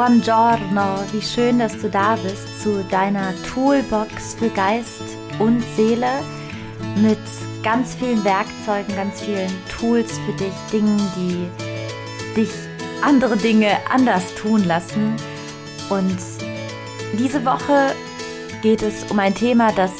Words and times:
Buongiorno, 0.00 1.04
wie 1.12 1.20
schön, 1.20 1.58
dass 1.58 1.76
du 1.76 1.90
da 1.90 2.16
bist 2.16 2.62
zu 2.62 2.82
deiner 2.84 3.34
Toolbox 3.52 4.34
für 4.38 4.48
Geist 4.48 5.02
und 5.38 5.62
Seele 5.76 6.06
mit 6.96 7.18
ganz 7.62 7.96
vielen 7.96 8.24
Werkzeugen, 8.24 8.96
ganz 8.96 9.20
vielen 9.20 9.52
Tools 9.68 10.18
für 10.20 10.32
dich, 10.42 10.54
Dingen, 10.72 10.98
die 11.16 12.34
dich 12.34 12.48
andere 13.02 13.36
Dinge 13.36 13.76
anders 13.92 14.34
tun 14.36 14.64
lassen. 14.64 15.16
Und 15.90 16.16
diese 17.18 17.44
Woche 17.44 17.94
geht 18.62 18.80
es 18.80 19.04
um 19.10 19.18
ein 19.18 19.34
Thema, 19.34 19.70
das 19.70 19.92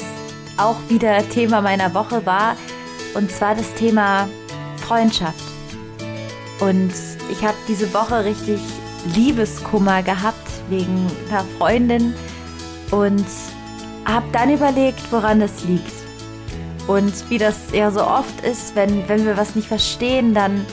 auch 0.57 0.79
wieder 0.89 1.29
Thema 1.29 1.61
meiner 1.61 1.93
Woche 1.93 2.25
war, 2.25 2.57
und 3.13 3.31
zwar 3.31 3.55
das 3.55 3.75
Thema 3.75 4.31
Freundschaft. 4.79 5.45
Und 6.59 6.95
ich 7.31 7.45
habe 7.45 7.57
diese 7.69 7.93
Woche 7.93 8.25
richtig 8.25 8.61
Liebeskummer 9.15 10.03
gehabt 10.03 10.49
wegen 10.69 11.07
einer 11.29 11.45
Freundin 11.59 12.15
und 12.91 13.27
habe 14.05 14.27
dann 14.33 14.51
überlegt, 14.51 15.13
woran 15.13 15.41
das 15.41 15.65
liegt. 15.65 15.93
Und 16.87 17.31
wie 17.31 17.39
das 17.39 17.57
ja 17.73 17.91
so 17.91 18.03
oft 18.03 18.41
ist, 18.41 18.75
wenn, 18.75 19.09
wenn 19.09 19.25
wir 19.25 19.37
was 19.37 19.55
nicht 19.55 19.69
verstehen, 19.69 20.35
dann 20.35 20.67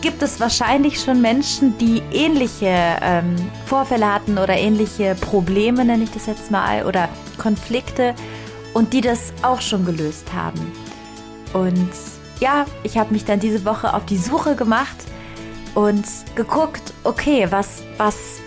gibt 0.00 0.22
es 0.22 0.40
wahrscheinlich 0.40 1.00
schon 1.00 1.20
Menschen, 1.20 1.76
die 1.78 2.02
ähnliche 2.12 2.74
ähm, 3.02 3.36
Vorfälle 3.66 4.12
hatten 4.12 4.38
oder 4.38 4.56
ähnliche 4.56 5.14
Probleme, 5.14 5.84
nenne 5.84 6.04
ich 6.04 6.10
das 6.10 6.26
jetzt 6.26 6.50
mal, 6.50 6.84
oder 6.84 7.08
Konflikte 7.38 8.14
und 8.74 8.92
die 8.92 9.00
das 9.00 9.32
auch 9.42 9.60
schon 9.60 9.84
gelöst 9.84 10.32
haben. 10.34 10.72
Und 11.52 11.90
ja, 12.40 12.66
ich 12.82 12.98
habe 12.98 13.12
mich 13.12 13.24
dann 13.24 13.40
diese 13.40 13.64
Woche 13.64 13.94
auf 13.94 14.06
die 14.06 14.18
Suche 14.18 14.54
gemacht 14.54 14.96
und 15.74 16.04
geguckt, 16.34 16.92
okay, 17.04 17.46
was, 17.50 17.82
was 17.96 18.40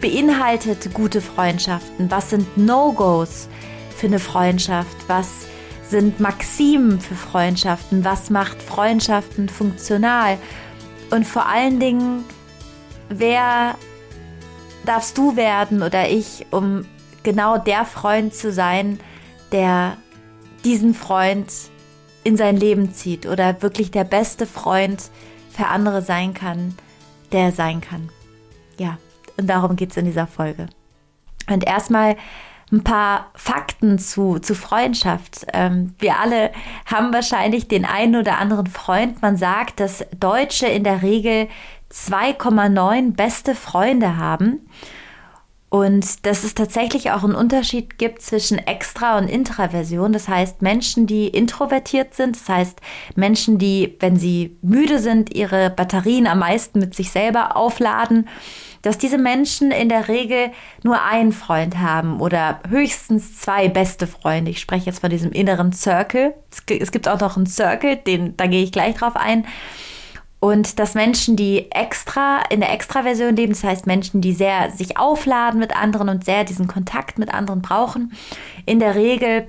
beinhaltet 0.00 0.92
gute 0.92 1.20
Freundschaften? 1.20 2.10
Was 2.10 2.30
sind 2.30 2.56
No-Gos 2.56 3.48
für 3.96 4.06
eine 4.06 4.18
Freundschaft? 4.18 4.96
Was 5.06 5.46
sind 5.88 6.20
Maximen 6.20 7.00
für 7.00 7.14
Freundschaften? 7.14 8.04
Was 8.04 8.30
macht 8.30 8.62
Freundschaften 8.62 9.48
funktional? 9.48 10.38
Und 11.10 11.26
vor 11.26 11.46
allen 11.46 11.78
Dingen, 11.78 12.24
wer 13.08 13.76
darfst 14.84 15.16
du 15.18 15.36
werden 15.36 15.82
oder 15.82 16.08
ich, 16.08 16.46
um 16.50 16.84
genau 17.22 17.58
der 17.58 17.84
Freund 17.84 18.34
zu 18.34 18.52
sein, 18.52 18.98
der 19.52 19.96
diesen 20.64 20.94
Freund 20.94 21.52
in 22.24 22.36
sein 22.36 22.56
Leben 22.56 22.94
zieht 22.94 23.26
oder 23.26 23.62
wirklich 23.62 23.90
der 23.90 24.04
beste 24.04 24.46
Freund, 24.46 25.10
für 25.52 25.66
andere 25.66 26.02
sein 26.02 26.34
kann, 26.34 26.74
der 27.30 27.52
sein 27.52 27.80
kann. 27.80 28.08
Ja, 28.78 28.98
und 29.36 29.48
darum 29.48 29.76
geht 29.76 29.90
es 29.90 29.96
in 29.96 30.06
dieser 30.06 30.26
Folge. 30.26 30.66
Und 31.48 31.64
erstmal 31.66 32.16
ein 32.72 32.82
paar 32.82 33.30
Fakten 33.34 33.98
zu, 33.98 34.38
zu 34.38 34.54
Freundschaft. 34.54 35.46
Ähm, 35.52 35.94
wir 35.98 36.18
alle 36.18 36.52
haben 36.86 37.12
wahrscheinlich 37.12 37.68
den 37.68 37.84
einen 37.84 38.16
oder 38.16 38.38
anderen 38.38 38.66
Freund. 38.66 39.20
Man 39.20 39.36
sagt, 39.36 39.78
dass 39.78 40.06
Deutsche 40.18 40.66
in 40.66 40.82
der 40.82 41.02
Regel 41.02 41.48
2,9 41.92 43.14
beste 43.14 43.54
Freunde 43.54 44.16
haben. 44.16 44.66
Und 45.72 46.26
dass 46.26 46.44
es 46.44 46.54
tatsächlich 46.54 47.12
auch 47.12 47.24
einen 47.24 47.34
Unterschied 47.34 47.96
gibt 47.96 48.20
zwischen 48.20 48.58
Extra- 48.58 49.16
und 49.16 49.26
Intraversion. 49.26 50.12
Das 50.12 50.28
heißt, 50.28 50.60
Menschen, 50.60 51.06
die 51.06 51.28
introvertiert 51.28 52.12
sind, 52.12 52.36
das 52.36 52.46
heißt 52.46 52.80
Menschen, 53.14 53.56
die, 53.56 53.96
wenn 53.98 54.16
sie 54.16 54.58
müde 54.60 54.98
sind, 54.98 55.34
ihre 55.34 55.70
Batterien 55.70 56.26
am 56.26 56.40
meisten 56.40 56.78
mit 56.78 56.94
sich 56.94 57.10
selber 57.10 57.56
aufladen, 57.56 58.28
dass 58.82 58.98
diese 58.98 59.16
Menschen 59.16 59.70
in 59.70 59.88
der 59.88 60.08
Regel 60.08 60.50
nur 60.82 61.02
einen 61.02 61.32
Freund 61.32 61.78
haben 61.78 62.20
oder 62.20 62.60
höchstens 62.68 63.40
zwei 63.40 63.68
beste 63.68 64.06
Freunde. 64.06 64.50
Ich 64.50 64.60
spreche 64.60 64.84
jetzt 64.84 65.00
von 65.00 65.08
diesem 65.08 65.32
inneren 65.32 65.72
Circle. 65.72 66.34
Es 66.50 66.92
gibt 66.92 67.08
auch 67.08 67.20
noch 67.20 67.38
einen 67.38 67.46
Circle, 67.46 67.96
den, 67.96 68.36
da 68.36 68.46
gehe 68.46 68.62
ich 68.62 68.72
gleich 68.72 68.96
drauf 68.96 69.16
ein. 69.16 69.46
Und 70.42 70.80
dass 70.80 70.94
Menschen, 70.94 71.36
die 71.36 71.70
extra 71.70 72.40
in 72.50 72.58
der 72.58 72.72
Extraversion 72.72 73.36
leben, 73.36 73.52
das 73.52 73.62
heißt 73.62 73.86
Menschen, 73.86 74.20
die 74.20 74.32
sehr 74.32 74.72
sich 74.72 74.96
aufladen 74.96 75.60
mit 75.60 75.76
anderen 75.76 76.08
und 76.08 76.24
sehr 76.24 76.42
diesen 76.42 76.66
Kontakt 76.66 77.16
mit 77.16 77.32
anderen 77.32 77.62
brauchen, 77.62 78.12
in 78.66 78.80
der 78.80 78.96
Regel 78.96 79.46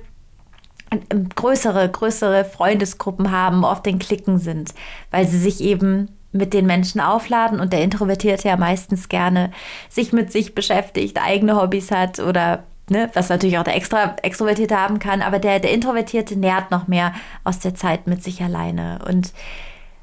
größere, 1.34 1.90
größere 1.90 2.44
Freundesgruppen 2.44 3.32
haben, 3.32 3.64
oft 3.64 3.84
in 3.88 3.98
Klicken 3.98 4.38
sind, 4.38 4.72
weil 5.10 5.26
sie 5.26 5.40
sich 5.40 5.60
eben 5.60 6.10
mit 6.30 6.54
den 6.54 6.64
Menschen 6.64 7.00
aufladen 7.00 7.58
und 7.58 7.72
der 7.72 7.82
Introvertierte 7.82 8.46
ja 8.46 8.56
meistens 8.56 9.08
gerne 9.08 9.50
sich 9.88 10.12
mit 10.12 10.30
sich 10.30 10.54
beschäftigt, 10.54 11.20
eigene 11.20 11.60
Hobbys 11.60 11.90
hat 11.90 12.20
oder 12.20 12.62
ne, 12.88 13.10
was 13.14 13.30
natürlich 13.30 13.58
auch 13.58 13.64
der 13.64 13.74
Extra, 13.74 14.14
Extrovertierte 14.22 14.78
haben 14.78 15.00
kann, 15.00 15.22
aber 15.22 15.40
der, 15.40 15.58
der 15.58 15.72
Introvertierte 15.72 16.38
nährt 16.38 16.70
noch 16.70 16.86
mehr 16.86 17.14
aus 17.42 17.58
der 17.58 17.74
Zeit 17.74 18.06
mit 18.06 18.22
sich 18.22 18.44
alleine. 18.44 19.00
Und 19.08 19.32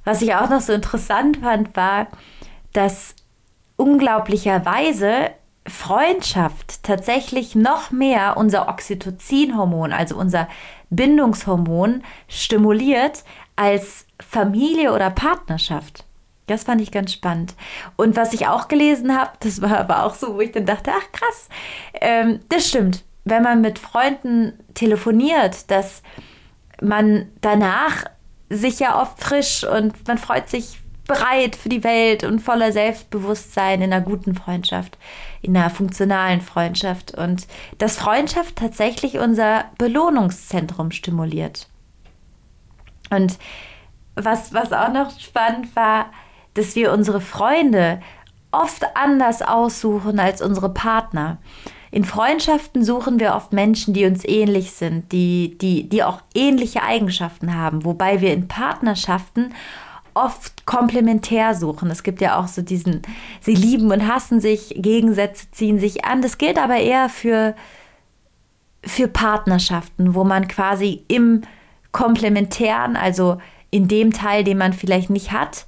was 0.04 0.22
ich 0.22 0.34
auch 0.36 0.50
noch 0.50 0.62
so 0.62 0.74
interessant 0.74 1.38
fand, 1.38 1.76
war, 1.76 2.08
dass 2.74 3.16
unglaublicherweise 3.76 5.32
Freundschaft 5.68 6.84
tatsächlich 6.84 7.56
noch 7.56 7.92
mehr 7.92 8.36
unser 8.38 8.68
Oxytocin-Hormon, 8.68 9.94
also 9.94 10.18
unser 10.18 10.48
Bindungshormon, 10.90 12.04
stimuliert 12.28 13.24
als 13.56 14.06
Familie 14.20 14.94
oder 14.94 15.10
Partnerschaft. 15.12 16.06
Das 16.48 16.64
fand 16.64 16.82
ich 16.82 16.92
ganz 16.92 17.14
spannend. 17.14 17.54
Und 17.96 18.16
was 18.16 18.34
ich 18.34 18.48
auch 18.48 18.68
gelesen 18.68 19.18
habe, 19.18 19.32
das 19.40 19.62
war 19.62 19.78
aber 19.78 20.04
auch 20.04 20.16
so, 20.16 20.36
wo 20.36 20.42
ich 20.42 20.52
dann 20.52 20.66
dachte, 20.66 20.92
ach 20.94 21.12
krass, 21.12 21.48
ähm, 21.94 22.40
das 22.50 22.68
stimmt. 22.68 23.04
Wenn 23.24 23.44
man 23.44 23.62
mit 23.62 23.78
Freunden 23.78 24.54
telefoniert, 24.74 25.70
dass 25.70 26.02
man 26.82 27.30
danach 27.42 28.06
sich 28.52 28.80
ja 28.80 29.02
oft 29.02 29.20
frisch 29.20 29.64
und 29.64 30.08
man 30.08 30.18
freut 30.18 30.50
sich 30.50 30.80
bereit 31.08 31.56
für 31.56 31.70
die 31.70 31.84
Welt 31.84 32.24
und 32.24 32.40
voller 32.40 32.72
Selbstbewusstsein 32.72 33.82
in 33.82 33.92
einer 33.92 34.04
guten 34.04 34.36
Freundschaft, 34.36 34.98
in 35.42 35.56
einer 35.58 35.70
funktionalen 35.70 36.42
Freundschaft 36.42 37.18
und 37.18 37.48
dass 37.78 37.98
Freundschaft 37.98 38.58
tatsächlich 38.58 39.18
unser 39.18 39.66
Belohnungszentrum 39.78 40.92
stimuliert. 40.92 41.68
Und 43.10 43.38
was, 44.16 44.54
was 44.54 44.72
auch 44.72 44.92
noch 44.92 45.18
spannend 45.20 45.76
war, 45.76 46.12
dass 46.54 46.76
wir 46.76 46.92
unsere 46.92 47.22
Freunde 47.22 48.02
oft 48.52 48.84
anders 48.96 49.42
aussuchen 49.42 50.20
als 50.20 50.42
unsere 50.42 50.74
Partner. 50.74 51.38
In 51.92 52.06
Freundschaften 52.06 52.86
suchen 52.86 53.20
wir 53.20 53.36
oft 53.36 53.52
Menschen, 53.52 53.94
die 53.94 54.06
uns 54.06 54.24
ähnlich 54.24 54.72
sind, 54.72 55.12
die, 55.12 55.58
die, 55.58 55.90
die 55.90 56.04
auch 56.04 56.22
ähnliche 56.34 56.84
Eigenschaften 56.84 57.54
haben, 57.54 57.84
wobei 57.84 58.22
wir 58.22 58.34
in 58.34 58.48
Partnerschaften 58.48 59.54
oft 60.14 60.66
komplementär 60.66 61.54
suchen. 61.54 61.90
Es 61.92 62.04
gibt 62.04 62.22
ja 62.22 62.40
auch 62.40 62.48
so 62.48 62.62
diesen, 62.62 63.02
sie 63.42 63.56
lieben 63.56 63.92
und 63.92 64.08
hassen 64.08 64.40
sich, 64.40 64.74
Gegensätze 64.78 65.52
ziehen 65.52 65.80
sich 65.80 66.06
an. 66.06 66.22
Das 66.22 66.38
gilt 66.38 66.58
aber 66.58 66.78
eher 66.78 67.10
für, 67.10 67.56
für 68.86 69.10
Partnerschaften, 69.10 70.16
wo 70.16 70.24
man 70.24 70.48
quasi 70.48 71.04
im 71.10 71.42
Komplementären, 71.92 72.96
also 72.96 73.38
in 73.70 73.90
dem 73.90 74.14
Teil, 74.14 74.46
den 74.46 74.58
man 74.58 74.72
vielleicht 74.72 75.10
nicht 75.10 75.32
hat, 75.34 75.66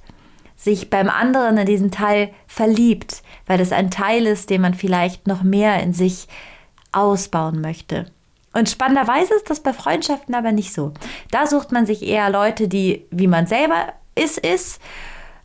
sich 0.56 0.90
beim 0.90 1.08
anderen 1.08 1.58
in 1.58 1.66
diesen 1.66 1.90
Teil 1.90 2.30
verliebt, 2.46 3.22
weil 3.46 3.60
es 3.60 3.72
ein 3.72 3.90
Teil 3.90 4.26
ist, 4.26 4.50
den 4.50 4.60
man 4.60 4.74
vielleicht 4.74 5.26
noch 5.26 5.42
mehr 5.42 5.82
in 5.82 5.92
sich 5.92 6.28
ausbauen 6.92 7.60
möchte. 7.60 8.06
Und 8.52 8.70
spannenderweise 8.70 9.34
ist 9.34 9.50
das 9.50 9.60
bei 9.60 9.72
Freundschaften 9.72 10.34
aber 10.34 10.52
nicht 10.52 10.72
so. 10.72 10.92
Da 11.30 11.46
sucht 11.46 11.72
man 11.72 11.86
sich 11.86 12.02
eher 12.04 12.30
Leute, 12.30 12.68
die, 12.68 13.04
wie 13.10 13.26
man 13.26 13.46
selber 13.46 13.92
ist, 14.14 14.38
ist, 14.38 14.80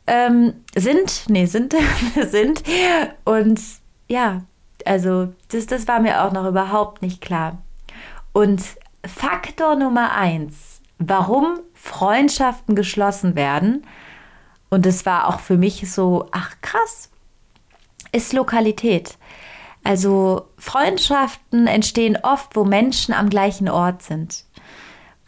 ähm, 0.05 0.53
sind, 0.75 1.23
nee, 1.27 1.45
sind, 1.45 1.75
sind. 2.27 2.63
Und 3.25 3.59
ja, 4.07 4.43
also 4.85 5.33
das, 5.49 5.65
das 5.65 5.87
war 5.87 5.99
mir 5.99 6.23
auch 6.23 6.31
noch 6.31 6.47
überhaupt 6.47 7.01
nicht 7.01 7.19
klar. 7.19 7.57
Und 8.31 8.61
Faktor 9.05 9.75
Nummer 9.75 10.13
eins, 10.13 10.81
warum 10.99 11.59
Freundschaften 11.73 12.75
geschlossen 12.75 13.35
werden, 13.35 13.85
und 14.69 14.85
es 14.85 15.05
war 15.05 15.27
auch 15.27 15.39
für 15.39 15.57
mich 15.57 15.91
so, 15.91 16.27
ach 16.31 16.55
krass, 16.61 17.09
ist 18.11 18.33
Lokalität. 18.33 19.17
Also 19.83 20.47
Freundschaften 20.57 21.67
entstehen 21.67 22.17
oft, 22.21 22.55
wo 22.55 22.65
Menschen 22.65 23.13
am 23.13 23.29
gleichen 23.29 23.69
Ort 23.69 24.03
sind. 24.03 24.45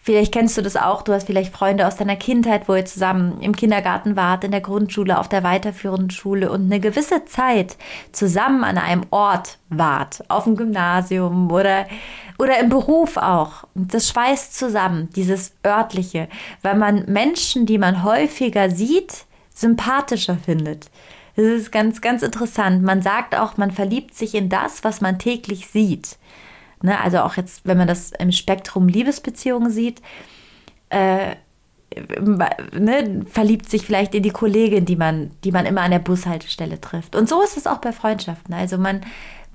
Vielleicht 0.03 0.33
kennst 0.33 0.57
du 0.57 0.63
das 0.63 0.77
auch, 0.77 1.03
du 1.03 1.13
hast 1.13 1.27
vielleicht 1.27 1.53
Freunde 1.53 1.85
aus 1.85 1.95
deiner 1.95 2.15
Kindheit, 2.15 2.67
wo 2.67 2.73
ihr 2.73 2.85
zusammen 2.85 3.39
im 3.39 3.55
Kindergarten 3.55 4.15
wart, 4.15 4.43
in 4.43 4.49
der 4.49 4.59
Grundschule, 4.59 5.19
auf 5.19 5.29
der 5.29 5.43
weiterführenden 5.43 6.09
Schule 6.09 6.51
und 6.51 6.65
eine 6.65 6.79
gewisse 6.79 7.25
Zeit 7.25 7.77
zusammen 8.11 8.63
an 8.63 8.79
einem 8.79 9.05
Ort 9.11 9.59
wart, 9.69 10.23
auf 10.27 10.45
dem 10.45 10.55
Gymnasium 10.55 11.51
oder, 11.51 11.85
oder 12.39 12.59
im 12.59 12.69
Beruf 12.69 13.17
auch. 13.17 13.65
Das 13.75 14.09
schweißt 14.09 14.57
zusammen, 14.57 15.09
dieses 15.15 15.53
örtliche, 15.63 16.29
weil 16.63 16.77
man 16.77 17.05
Menschen, 17.05 17.67
die 17.67 17.77
man 17.77 18.03
häufiger 18.03 18.71
sieht, 18.71 19.25
sympathischer 19.61 20.37
findet. 20.37 20.89
Das 21.35 21.45
ist 21.45 21.71
ganz, 21.71 22.01
ganz 22.01 22.23
interessant. 22.23 22.83
Man 22.83 23.01
sagt 23.01 23.35
auch, 23.35 23.57
man 23.57 23.71
verliebt 23.71 24.13
sich 24.15 24.35
in 24.35 24.49
das, 24.49 24.83
was 24.83 25.01
man 25.01 25.17
täglich 25.17 25.67
sieht. 25.67 26.17
Ne? 26.81 26.99
Also 26.99 27.19
auch 27.19 27.37
jetzt, 27.37 27.61
wenn 27.65 27.77
man 27.77 27.87
das 27.87 28.11
im 28.11 28.31
Spektrum 28.31 28.87
Liebesbeziehungen 28.87 29.71
sieht, 29.71 30.01
äh, 30.89 31.35
ne, 32.73 33.25
verliebt 33.29 33.69
sich 33.69 33.85
vielleicht 33.85 34.15
in 34.15 34.23
die 34.23 34.29
Kollegin, 34.29 34.85
die 34.85 34.95
man, 34.95 35.31
die 35.43 35.51
man 35.51 35.65
immer 35.65 35.81
an 35.81 35.91
der 35.91 35.99
Bushaltestelle 35.99 36.79
trifft. 36.79 37.15
Und 37.15 37.29
so 37.29 37.41
ist 37.41 37.57
es 37.57 37.67
auch 37.67 37.79
bei 37.79 37.91
Freundschaften. 37.91 38.53
Also 38.53 38.77
man 38.77 39.01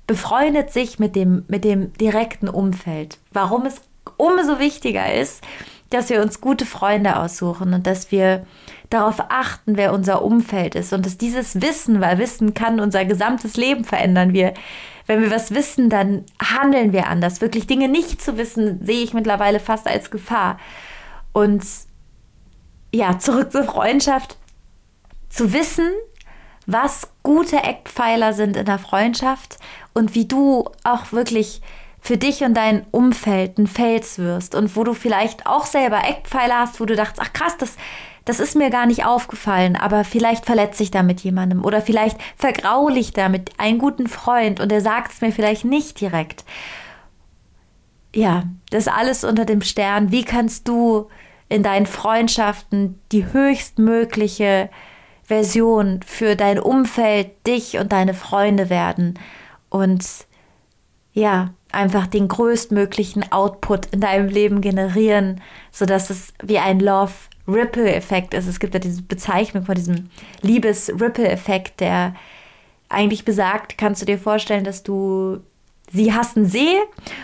befreundet 0.06 0.70
sich 0.72 0.98
mit 0.98 1.16
dem, 1.16 1.44
mit 1.48 1.64
dem 1.64 1.92
direkten 1.94 2.48
Umfeld. 2.48 3.18
Warum 3.32 3.66
es 3.66 3.80
umso 4.16 4.58
wichtiger 4.58 5.12
ist, 5.14 5.42
dass 5.90 6.10
wir 6.10 6.20
uns 6.20 6.40
gute 6.40 6.66
Freunde 6.66 7.16
aussuchen 7.16 7.72
und 7.72 7.86
dass 7.86 8.10
wir 8.10 8.44
darauf 8.90 9.20
achten, 9.28 9.76
wer 9.76 9.92
unser 9.92 10.22
Umfeld 10.22 10.74
ist 10.74 10.92
und 10.92 11.06
dass 11.06 11.18
dieses 11.18 11.60
Wissen, 11.60 12.00
weil 12.00 12.18
Wissen 12.18 12.54
kann 12.54 12.80
unser 12.80 13.04
gesamtes 13.04 13.56
Leben 13.56 13.84
verändern. 13.84 14.32
Wir, 14.32 14.54
wenn 15.06 15.20
wir 15.22 15.30
was 15.30 15.54
wissen, 15.54 15.88
dann 15.88 16.24
handeln 16.42 16.92
wir 16.92 17.06
anders. 17.08 17.40
Wirklich 17.40 17.66
Dinge 17.66 17.88
nicht 17.88 18.20
zu 18.20 18.36
wissen, 18.36 18.84
sehe 18.84 19.02
ich 19.02 19.14
mittlerweile 19.14 19.60
fast 19.60 19.86
als 19.86 20.10
Gefahr. 20.10 20.58
Und 21.32 21.64
ja, 22.92 23.18
zurück 23.18 23.52
zur 23.52 23.64
Freundschaft. 23.64 24.36
Zu 25.28 25.52
wissen, 25.52 25.88
was 26.66 27.10
gute 27.22 27.56
Eckpfeiler 27.56 28.32
sind 28.32 28.56
in 28.56 28.64
der 28.64 28.78
Freundschaft 28.78 29.58
und 29.94 30.14
wie 30.14 30.26
du 30.26 30.68
auch 30.82 31.12
wirklich 31.12 31.60
für 32.06 32.16
dich 32.16 32.44
und 32.44 32.54
dein 32.54 32.86
Umfeld 32.92 33.58
ein 33.58 33.66
Fels 33.66 34.20
wirst 34.20 34.54
und 34.54 34.76
wo 34.76 34.84
du 34.84 34.94
vielleicht 34.94 35.44
auch 35.46 35.66
selber 35.66 36.04
Eckpfeiler 36.04 36.60
hast, 36.60 36.80
wo 36.80 36.84
du 36.84 36.94
dachtest, 36.94 37.20
ach 37.20 37.32
krass, 37.32 37.56
das, 37.58 37.76
das 38.24 38.38
ist 38.38 38.54
mir 38.54 38.70
gar 38.70 38.86
nicht 38.86 39.04
aufgefallen, 39.04 39.74
aber 39.74 40.04
vielleicht 40.04 40.46
verletze 40.46 40.84
ich 40.84 40.92
damit 40.92 41.22
jemandem 41.22 41.64
oder 41.64 41.82
vielleicht 41.82 42.16
vergraule 42.36 43.00
ich 43.00 43.12
damit 43.12 43.50
einen 43.58 43.80
guten 43.80 44.06
Freund 44.06 44.60
und 44.60 44.70
er 44.70 44.80
sagt 44.80 45.14
es 45.14 45.20
mir 45.20 45.32
vielleicht 45.32 45.64
nicht 45.64 46.00
direkt. 46.00 46.44
Ja, 48.14 48.44
das 48.70 48.86
alles 48.86 49.24
unter 49.24 49.44
dem 49.44 49.62
Stern. 49.62 50.12
Wie 50.12 50.22
kannst 50.22 50.68
du 50.68 51.08
in 51.48 51.64
deinen 51.64 51.86
Freundschaften 51.86 53.00
die 53.10 53.32
höchstmögliche 53.32 54.70
Version 55.24 56.02
für 56.06 56.36
dein 56.36 56.60
Umfeld, 56.60 57.32
dich 57.48 57.78
und 57.78 57.90
deine 57.90 58.14
Freunde 58.14 58.70
werden 58.70 59.18
und 59.70 60.06
ja, 61.12 61.50
einfach 61.76 62.06
den 62.06 62.28
größtmöglichen 62.28 63.30
Output 63.30 63.86
in 63.92 64.00
deinem 64.00 64.28
Leben 64.28 64.60
generieren, 64.60 65.40
sodass 65.70 66.10
es 66.10 66.32
wie 66.42 66.58
ein 66.58 66.80
Love 66.80 67.12
Ripple 67.46 67.92
Effekt 67.94 68.34
ist. 68.34 68.46
Es 68.46 68.58
gibt 68.58 68.74
ja 68.74 68.80
diese 68.80 69.02
Bezeichnung 69.02 69.64
von 69.64 69.74
diesem 69.76 70.10
Liebes 70.42 70.90
Ripple 71.00 71.28
Effekt, 71.28 71.80
der 71.80 72.14
eigentlich 72.88 73.24
besagt, 73.24 73.78
kannst 73.78 74.02
du 74.02 74.06
dir 74.06 74.18
vorstellen, 74.18 74.64
dass 74.64 74.82
du 74.82 75.40
sie 75.92 76.12
hast 76.12 76.36
einen 76.36 76.46
See 76.46 76.76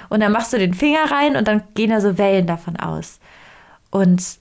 und 0.09 0.21
dann 0.21 0.33
machst 0.33 0.53
du 0.53 0.59
den 0.59 0.75
Finger 0.75 1.11
rein 1.11 1.37
und 1.37 1.49
dann 1.49 1.63
gehen 1.75 1.91
da 1.91 2.01
so 2.01 2.19
Wellen 2.19 2.47
davon 2.47 2.77
aus. 2.77 3.19
Und 3.91 4.39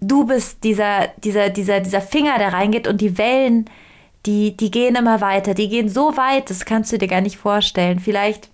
du 0.00 0.24
bist 0.26 0.64
dieser, 0.64 1.08
dieser, 1.18 1.50
dieser, 1.50 1.80
dieser 1.80 2.00
Finger, 2.00 2.38
der 2.38 2.52
reingeht 2.52 2.88
und 2.88 3.00
die 3.00 3.18
Wellen, 3.18 3.68
die, 4.26 4.56
die 4.56 4.70
gehen 4.70 4.96
immer 4.96 5.20
weiter. 5.20 5.54
Die 5.54 5.68
gehen 5.68 5.88
so 5.88 6.16
weit, 6.16 6.50
das 6.50 6.64
kannst 6.64 6.92
du 6.92 6.98
dir 6.98 7.08
gar 7.08 7.20
nicht 7.20 7.36
vorstellen. 7.36 8.00
Vielleicht 8.00 8.50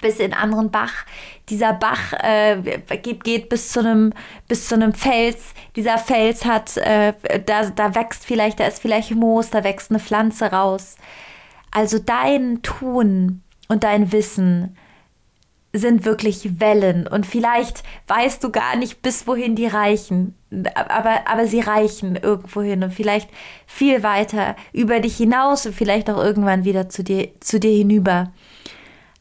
bis 0.00 0.18
in 0.18 0.32
anderen 0.32 0.70
Bach. 0.70 1.04
Dieser 1.48 1.72
Bach 1.72 2.12
äh, 2.12 2.80
geht, 3.02 3.24
geht, 3.24 3.48
bis 3.48 3.72
zu 3.72 3.80
einem 3.80 4.12
bis 4.46 4.68
zu 4.68 4.74
einem 4.74 4.92
Fels. 4.92 5.54
Dieser 5.76 5.98
Fels 5.98 6.44
hat, 6.44 6.76
äh, 6.76 7.14
da, 7.46 7.70
da 7.70 7.94
wächst 7.94 8.24
vielleicht, 8.24 8.60
da 8.60 8.66
ist 8.66 8.80
vielleicht 8.80 9.14
Moos, 9.14 9.50
da 9.50 9.64
wächst 9.64 9.90
eine 9.90 10.00
Pflanze 10.00 10.46
raus. 10.52 10.96
Also 11.70 11.98
dein 11.98 12.62
Tun 12.62 13.42
und 13.68 13.84
dein 13.84 14.12
Wissen 14.12 14.76
sind 15.72 16.04
wirklich 16.04 16.60
Wellen 16.60 17.06
und 17.06 17.26
vielleicht 17.26 17.82
weißt 18.06 18.42
du 18.42 18.50
gar 18.50 18.76
nicht, 18.76 19.02
bis 19.02 19.26
wohin 19.26 19.54
die 19.54 19.66
reichen, 19.66 20.34
aber, 20.74 21.28
aber 21.28 21.46
sie 21.46 21.60
reichen 21.60 22.16
irgendwo 22.16 22.62
hin 22.62 22.82
und 22.82 22.92
vielleicht 22.92 23.28
viel 23.66 24.02
weiter 24.02 24.56
über 24.72 25.00
dich 25.00 25.18
hinaus 25.18 25.66
und 25.66 25.74
vielleicht 25.74 26.08
auch 26.08 26.16
irgendwann 26.16 26.64
wieder 26.64 26.88
zu 26.88 27.04
dir, 27.04 27.28
zu 27.40 27.60
dir 27.60 27.76
hinüber. 27.76 28.32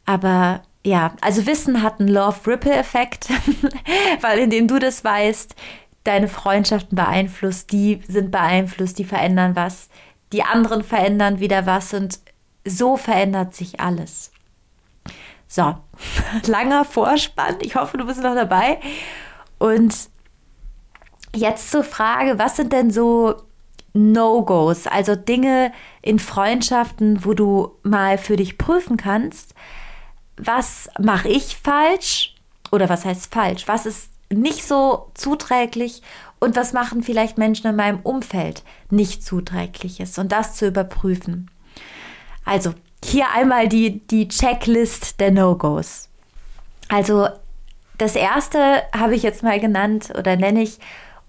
Aber 0.06 0.62
ja, 0.88 1.12
also 1.20 1.46
Wissen 1.46 1.84
hat 1.84 2.00
einen 2.00 2.08
Love-Ripple-Effekt, 2.08 3.28
weil 4.22 4.40
indem 4.40 4.70
du 4.70 4.80
das 4.80 5.04
weißt, 5.04 5.54
deine 6.06 6.30
Freundschaften 6.30 6.96
beeinflusst, 6.96 7.74
die 7.74 8.00
sind 8.08 8.32
beeinflusst, 8.32 8.98
die 8.98 9.04
verändern 9.04 9.58
was, 9.58 9.90
die 10.32 10.44
anderen 10.44 10.86
verändern 10.86 11.42
wieder 11.42 11.66
was 11.66 11.94
und 11.94 12.20
so 12.64 12.96
verändert 12.96 13.54
sich 13.54 13.82
alles. 13.82 14.32
So, 15.50 15.76
langer 16.48 16.86
Vorspann. 16.86 17.58
Ich 17.60 17.76
hoffe, 17.76 17.98
du 17.98 18.06
bist 18.06 18.24
noch 18.24 18.36
dabei. 18.36 18.80
Und 19.58 19.94
jetzt 21.36 21.70
zur 21.70 21.84
Frage, 21.84 22.40
was 22.40 22.56
sind 22.56 22.72
denn 22.72 22.92
so 22.92 23.36
No-Gos, 23.92 24.88
also 24.88 25.18
Dinge 25.18 25.74
in 26.02 26.20
Freundschaften, 26.20 27.26
wo 27.26 27.34
du 27.34 27.78
mal 27.84 28.18
für 28.18 28.38
dich 28.38 28.58
prüfen 28.58 28.96
kannst, 28.96 29.54
was 30.38 30.90
mache 31.00 31.30
ich 31.30 31.58
falsch 31.58 32.36
oder 32.72 32.90
was 32.90 33.06
heißt 33.06 33.34
falsch? 33.34 33.68
Was 33.68 33.86
ist 33.86 34.10
nicht 34.30 34.66
so 34.66 35.10
zuträglich 35.14 36.02
und 36.40 36.56
was 36.56 36.74
machen 36.74 37.04
vielleicht 37.04 37.38
Menschen 37.38 37.68
in 37.68 37.76
meinem 37.76 38.00
Umfeld 38.02 38.64
nicht 38.90 39.24
zuträgliches 39.24 40.18
und 40.18 40.32
das 40.32 40.56
zu 40.56 40.68
überprüfen. 40.68 41.50
Also 42.46 42.74
hier 43.04 43.26
einmal 43.34 43.68
die, 43.68 44.06
die 44.08 44.28
Checklist 44.28 45.20
der 45.20 45.32
No-Gos. 45.32 46.10
Also 46.90 47.28
das 47.98 48.16
erste 48.16 48.84
habe 48.96 49.16
ich 49.16 49.24
jetzt 49.24 49.44
mal 49.44 49.60
genannt 49.60 50.14
oder 50.18 50.36
nenne 50.36 50.62
ich 50.62 50.80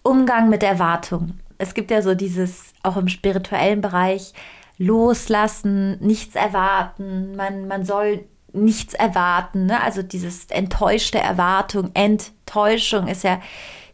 Umgang 0.03 0.49
mit 0.49 0.63
Erwartungen. 0.63 1.41
Es 1.57 1.75
gibt 1.75 1.91
ja 1.91 2.03
so 2.03 2.15
dieses, 2.15 2.73
auch 2.83 2.97
im 2.97 3.09
spirituellen 3.09 3.81
Bereich, 3.81 4.33
loslassen, 4.77 5.99
nichts 6.01 6.37
erwarten, 6.37 7.35
man, 7.35 7.67
man 7.67 7.85
soll 7.85 8.25
nichts 8.53 8.95
erwarten. 8.95 9.67
Ne? 9.67 9.81
Also 9.83 10.03
dieses 10.03 10.47
enttäuschte 10.47 11.19
Erwartung, 11.19 11.91
Enttäuschung 11.95 13.09
ist 13.09 13.25
ja 13.25 13.41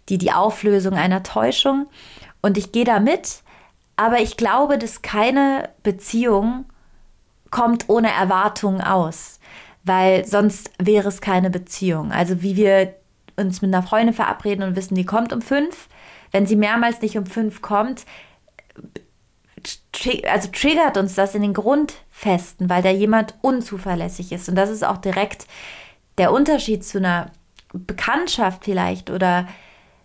die, 0.09 0.19
die 0.19 0.33
Auflösung 0.33 0.95
einer 0.95 1.23
Täuschung. 1.23 1.87
Und 2.43 2.59
ich 2.59 2.73
gehe 2.73 2.85
da 2.85 3.01
mit, 3.01 3.43
aber 3.97 4.21
ich 4.21 4.37
glaube, 4.37 4.79
dass 4.79 5.03
keine 5.03 5.71
Beziehung 5.83 6.67
kommt 7.51 7.89
ohne 7.89 8.11
Erwartungen 8.11 8.81
aus, 8.81 9.39
weil 9.85 10.27
sonst 10.27 10.71
wäre 10.79 11.09
es 11.09 11.21
keine 11.21 11.51
Beziehung. 11.51 12.11
Also 12.11 12.43
wie 12.43 12.57
wir 12.57 12.95
uns 13.37 13.63
mit 13.63 13.73
einer 13.75 13.87
Freundin 13.87 14.15
verabreden 14.15 14.65
und 14.65 14.77
wissen, 14.77 14.95
die 14.95 15.07
kommt 15.07 15.33
um 15.33 15.41
fünf. 15.41 15.89
Wenn 16.33 16.47
sie 16.47 16.57
mehrmals 16.57 17.01
nicht 17.01 17.17
um 17.17 17.27
fünf 17.27 17.63
kommt, 17.63 18.05
also 20.29 20.49
triggert 20.51 20.97
uns 20.97 21.15
das 21.15 21.35
in 21.35 21.43
den 21.43 21.55
Grundfesten, 21.55 22.69
weil 22.69 22.83
da 22.83 22.91
jemand 22.91 23.35
unzuverlässig 23.41 24.33
ist. 24.33 24.49
Und 24.49 24.57
das 24.57 24.71
ist 24.71 24.85
auch 24.85 24.99
direkt 24.99 25.47
der 26.19 26.33
Unterschied 26.33 26.85
zu 26.85 26.99
einer 26.99 27.31
Bekanntschaft 27.73 28.65
vielleicht 28.65 29.11
oder 29.11 29.49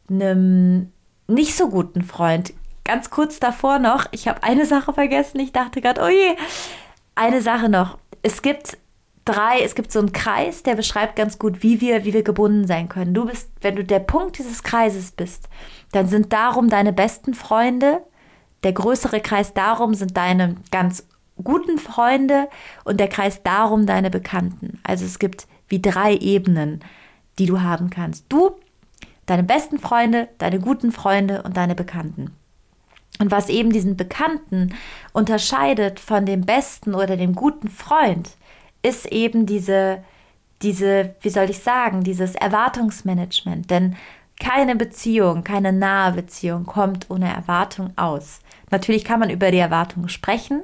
einem 0.10 0.92
nicht 1.28 1.56
so 1.56 1.70
guten 1.70 2.04
Freund. 2.04 2.54
Ganz 2.84 3.10
kurz 3.12 3.40
davor 3.40 3.80
noch, 3.80 4.06
ich 4.12 4.28
habe 4.28 4.44
eine 4.44 4.66
Sache 4.66 4.94
vergessen. 4.94 5.40
Ich 5.40 5.52
dachte 5.52 5.82
gerade, 5.82 6.02
oh 6.02 6.08
je, 6.08 6.36
eine 7.16 7.42
Sache 7.42 7.70
noch. 7.70 8.00
Es 8.24 8.42
gibt 8.42 8.78
drei, 9.26 9.62
es 9.62 9.76
gibt 9.76 9.92
so 9.92 10.00
einen 10.00 10.12
Kreis, 10.12 10.64
der 10.64 10.76
beschreibt 10.76 11.16
ganz 11.16 11.38
gut, 11.38 11.62
wie 11.62 11.82
wir, 11.82 12.04
wie 12.04 12.14
wir 12.14 12.24
gebunden 12.24 12.66
sein 12.66 12.90
können. 12.90 13.14
Du 13.14 13.26
bist, 13.26 13.52
wenn 13.62 13.76
du 13.76 13.84
der 13.84 14.00
Punkt 14.00 14.40
dieses 14.40 14.64
Kreises 14.64 15.12
bist, 15.12 15.50
dann 15.92 16.08
sind 16.08 16.34
darum 16.34 16.70
deine 16.70 16.94
besten 16.94 17.36
Freunde, 17.36 18.02
der 18.64 18.74
größere 18.74 19.22
Kreis 19.22 19.54
darum 19.54 19.94
sind 19.94 20.18
deine 20.18 20.56
ganz 20.72 21.08
guten 21.44 21.78
Freunde 21.78 22.50
und 22.84 23.00
der 23.00 23.08
Kreis 23.08 23.44
darum 23.44 23.86
deine 23.86 24.10
Bekannten. 24.10 24.80
Also 24.84 25.06
es 25.06 25.20
gibt 25.20 25.48
wie 25.68 25.82
drei 25.82 26.16
Ebenen, 26.16 26.82
die 27.38 27.46
du 27.46 27.62
haben 27.62 27.90
kannst. 27.90 28.26
Du, 28.30 28.52
deine 29.26 29.44
besten 29.44 29.80
Freunde, 29.80 30.28
deine 30.38 30.60
guten 30.60 30.92
Freunde 30.92 31.44
und 31.44 31.56
deine 31.56 31.76
Bekannten. 31.76 32.32
Und 33.20 33.32
was 33.32 33.50
eben 33.50 33.72
diesen 33.72 33.98
Bekannten 33.98 34.74
unterscheidet 35.14 36.00
von 36.00 36.26
dem 36.26 36.42
besten 36.42 36.96
oder 36.96 37.18
dem 37.18 37.36
guten 37.36 37.68
Freund, 37.70 38.30
ist 38.82 39.06
eben 39.08 39.46
diese, 39.46 40.04
diese, 40.62 41.16
wie 41.22 41.30
soll 41.30 41.50
ich 41.50 41.60
sagen, 41.60 42.04
dieses 42.04 42.36
Erwartungsmanagement. 42.36 43.70
Denn 43.70 43.96
keine 44.40 44.76
Beziehung, 44.78 45.44
keine 45.44 45.74
nahe 45.74 46.14
Beziehung 46.14 46.66
kommt 46.66 47.10
ohne 47.10 47.32
Erwartung 47.34 47.92
aus. 47.98 48.40
Natürlich 48.72 49.04
kann 49.04 49.20
man 49.20 49.30
über 49.30 49.52
die 49.52 49.58
Erwartungen 49.58 50.10
sprechen, 50.10 50.62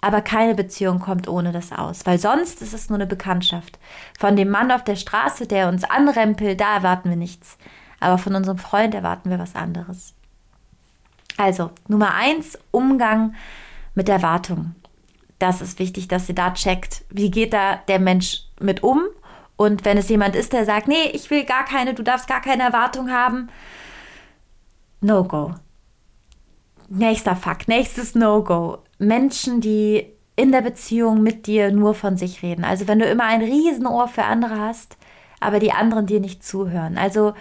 aber 0.00 0.20
keine 0.20 0.54
Beziehung 0.54 1.00
kommt 1.00 1.28
ohne 1.28 1.52
das 1.52 1.72
aus, 1.72 2.06
weil 2.06 2.18
sonst 2.18 2.62
ist 2.62 2.74
es 2.74 2.88
nur 2.88 2.98
eine 2.98 3.06
Bekanntschaft. 3.06 3.78
Von 4.18 4.36
dem 4.36 4.50
Mann 4.50 4.70
auf 4.70 4.84
der 4.84 4.96
Straße, 4.96 5.46
der 5.46 5.68
uns 5.68 5.84
anrempelt, 5.84 6.60
da 6.60 6.74
erwarten 6.74 7.10
wir 7.10 7.16
nichts. 7.16 7.58
Aber 7.98 8.18
von 8.18 8.34
unserem 8.34 8.58
Freund 8.58 8.94
erwarten 8.94 9.30
wir 9.30 9.38
was 9.38 9.54
anderes. 9.54 10.14
Also, 11.38 11.70
Nummer 11.88 12.14
eins, 12.14 12.58
Umgang 12.70 13.34
mit 13.94 14.08
Erwartungen. 14.08 14.74
Das 15.38 15.60
ist 15.60 15.78
wichtig, 15.78 16.08
dass 16.08 16.28
ihr 16.28 16.34
da 16.34 16.52
checkt, 16.52 17.04
wie 17.10 17.30
geht 17.30 17.52
da 17.52 17.76
der 17.88 17.98
Mensch 17.98 18.44
mit 18.60 18.82
um. 18.82 19.02
Und 19.56 19.84
wenn 19.84 19.98
es 19.98 20.08
jemand 20.08 20.36
ist, 20.36 20.52
der 20.52 20.64
sagt, 20.64 20.88
nee, 20.88 21.10
ich 21.12 21.30
will 21.30 21.44
gar 21.44 21.64
keine, 21.64 21.94
du 21.94 22.02
darfst 22.02 22.28
gar 22.28 22.40
keine 22.40 22.62
Erwartung 22.62 23.10
haben, 23.10 23.48
No-Go. 25.00 25.54
Nächster 26.88 27.36
Fakt, 27.36 27.68
nächstes 27.68 28.14
No-Go. 28.14 28.78
Menschen, 28.98 29.60
die 29.60 30.06
in 30.36 30.52
der 30.52 30.60
Beziehung 30.60 31.22
mit 31.22 31.46
dir 31.46 31.72
nur 31.72 31.94
von 31.94 32.16
sich 32.16 32.42
reden. 32.42 32.64
Also 32.64 32.86
wenn 32.86 32.98
du 32.98 33.06
immer 33.06 33.24
ein 33.24 33.42
Riesenohr 33.42 34.06
für 34.06 34.24
andere 34.24 34.60
hast, 34.60 34.96
aber 35.40 35.58
die 35.58 35.72
anderen 35.72 36.06
dir 36.06 36.20
nicht 36.20 36.44
zuhören. 36.44 36.98
Also 36.98 37.32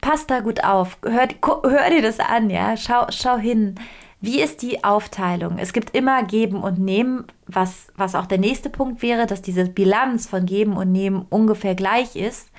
pass 0.00 0.26
da 0.26 0.40
gut 0.40 0.64
auf, 0.64 0.98
hör, 1.04 1.28
hör 1.62 1.90
dir 1.90 2.02
das 2.02 2.18
an, 2.18 2.50
ja, 2.50 2.76
schau, 2.76 3.06
schau 3.10 3.36
hin. 3.36 3.74
Wie 4.22 4.40
ist 4.40 4.62
die 4.62 4.84
Aufteilung? 4.84 5.58
Es 5.58 5.72
gibt 5.72 5.96
immer 5.96 6.22
Geben 6.24 6.62
und 6.62 6.78
Nehmen, 6.78 7.24
was, 7.46 7.88
was 7.96 8.14
auch 8.14 8.26
der 8.26 8.38
nächste 8.38 8.68
Punkt 8.68 9.00
wäre, 9.00 9.26
dass 9.26 9.40
diese 9.40 9.64
Bilanz 9.64 10.26
von 10.26 10.44
Geben 10.44 10.76
und 10.76 10.92
Nehmen 10.92 11.24
ungefähr 11.30 11.74
gleich 11.74 12.16
ist. 12.16 12.50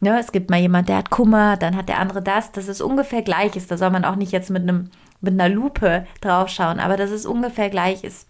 Ne, 0.00 0.18
es 0.18 0.32
gibt 0.32 0.48
mal 0.48 0.60
jemand, 0.60 0.88
der 0.88 0.98
hat 0.98 1.10
Kummer, 1.10 1.56
dann 1.56 1.76
hat 1.76 1.88
der 1.88 1.98
andere 1.98 2.22
das, 2.22 2.52
dass 2.52 2.68
es 2.68 2.80
ungefähr 2.80 3.22
gleich 3.22 3.56
ist. 3.56 3.70
Da 3.70 3.76
soll 3.76 3.90
man 3.90 4.04
auch 4.04 4.16
nicht 4.16 4.32
jetzt 4.32 4.48
mit, 4.48 4.62
einem, 4.62 4.90
mit 5.20 5.34
einer 5.34 5.48
Lupe 5.48 6.06
draufschauen, 6.20 6.80
aber 6.80 6.96
dass 6.96 7.10
es 7.10 7.26
ungefähr 7.26 7.70
gleich 7.70 8.04
ist. 8.04 8.28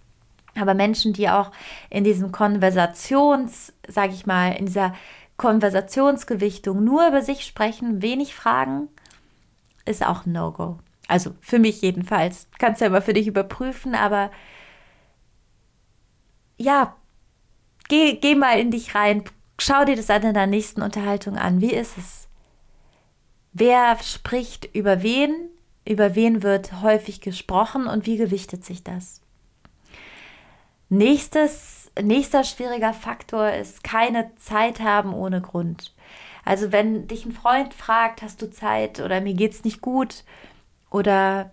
Aber 0.58 0.74
Menschen, 0.74 1.12
die 1.12 1.28
auch 1.28 1.52
in 1.90 2.04
diesem 2.04 2.32
Konversations, 2.32 3.72
sag 3.86 4.10
ich 4.10 4.26
mal, 4.26 4.52
in 4.52 4.66
dieser 4.66 4.94
Konversationsgewichtung 5.36 6.82
nur 6.82 7.06
über 7.08 7.22
sich 7.22 7.44
sprechen, 7.44 8.02
wenig 8.02 8.34
fragen, 8.34 8.88
ist 9.84 10.04
auch 10.04 10.26
ein 10.26 10.32
No-Go. 10.32 10.78
Also 11.06 11.34
für 11.40 11.58
mich 11.58 11.80
jedenfalls. 11.80 12.48
Kannst 12.58 12.80
ja 12.80 12.88
immer 12.88 13.02
für 13.02 13.14
dich 13.14 13.26
überprüfen, 13.26 13.94
aber 13.94 14.30
ja, 16.58 16.96
geh, 17.88 18.16
geh 18.16 18.34
mal 18.34 18.58
in 18.58 18.70
dich 18.70 18.94
rein. 18.94 19.24
Schau 19.58 19.84
dir 19.84 19.96
das 19.96 20.10
an 20.10 20.22
in 20.22 20.34
der 20.34 20.46
nächsten 20.46 20.82
Unterhaltung 20.82 21.36
an. 21.36 21.60
Wie 21.60 21.72
ist 21.72 21.96
es? 21.96 22.28
Wer 23.52 23.96
spricht 24.02 24.68
über 24.74 25.02
wen? 25.02 25.50
Über 25.88 26.14
wen 26.14 26.42
wird 26.42 26.82
häufig 26.82 27.22
gesprochen 27.22 27.86
und 27.86 28.04
wie 28.04 28.18
gewichtet 28.18 28.62
sich 28.62 28.84
das? 28.84 29.22
Nächstes, 30.90 31.90
nächster 32.02 32.44
schwieriger 32.44 32.92
Faktor 32.92 33.52
ist 33.52 33.82
keine 33.82 34.30
Zeit 34.36 34.80
haben 34.80 35.14
ohne 35.14 35.40
Grund. 35.40 35.94
Also 36.44 36.72
wenn 36.72 37.08
dich 37.08 37.24
ein 37.24 37.32
Freund 37.32 37.72
fragt, 37.72 38.20
hast 38.20 38.42
du 38.42 38.50
Zeit 38.50 39.00
oder 39.00 39.22
mir 39.22 39.32
geht's 39.32 39.64
nicht 39.64 39.80
gut, 39.80 40.24
oder 40.90 41.52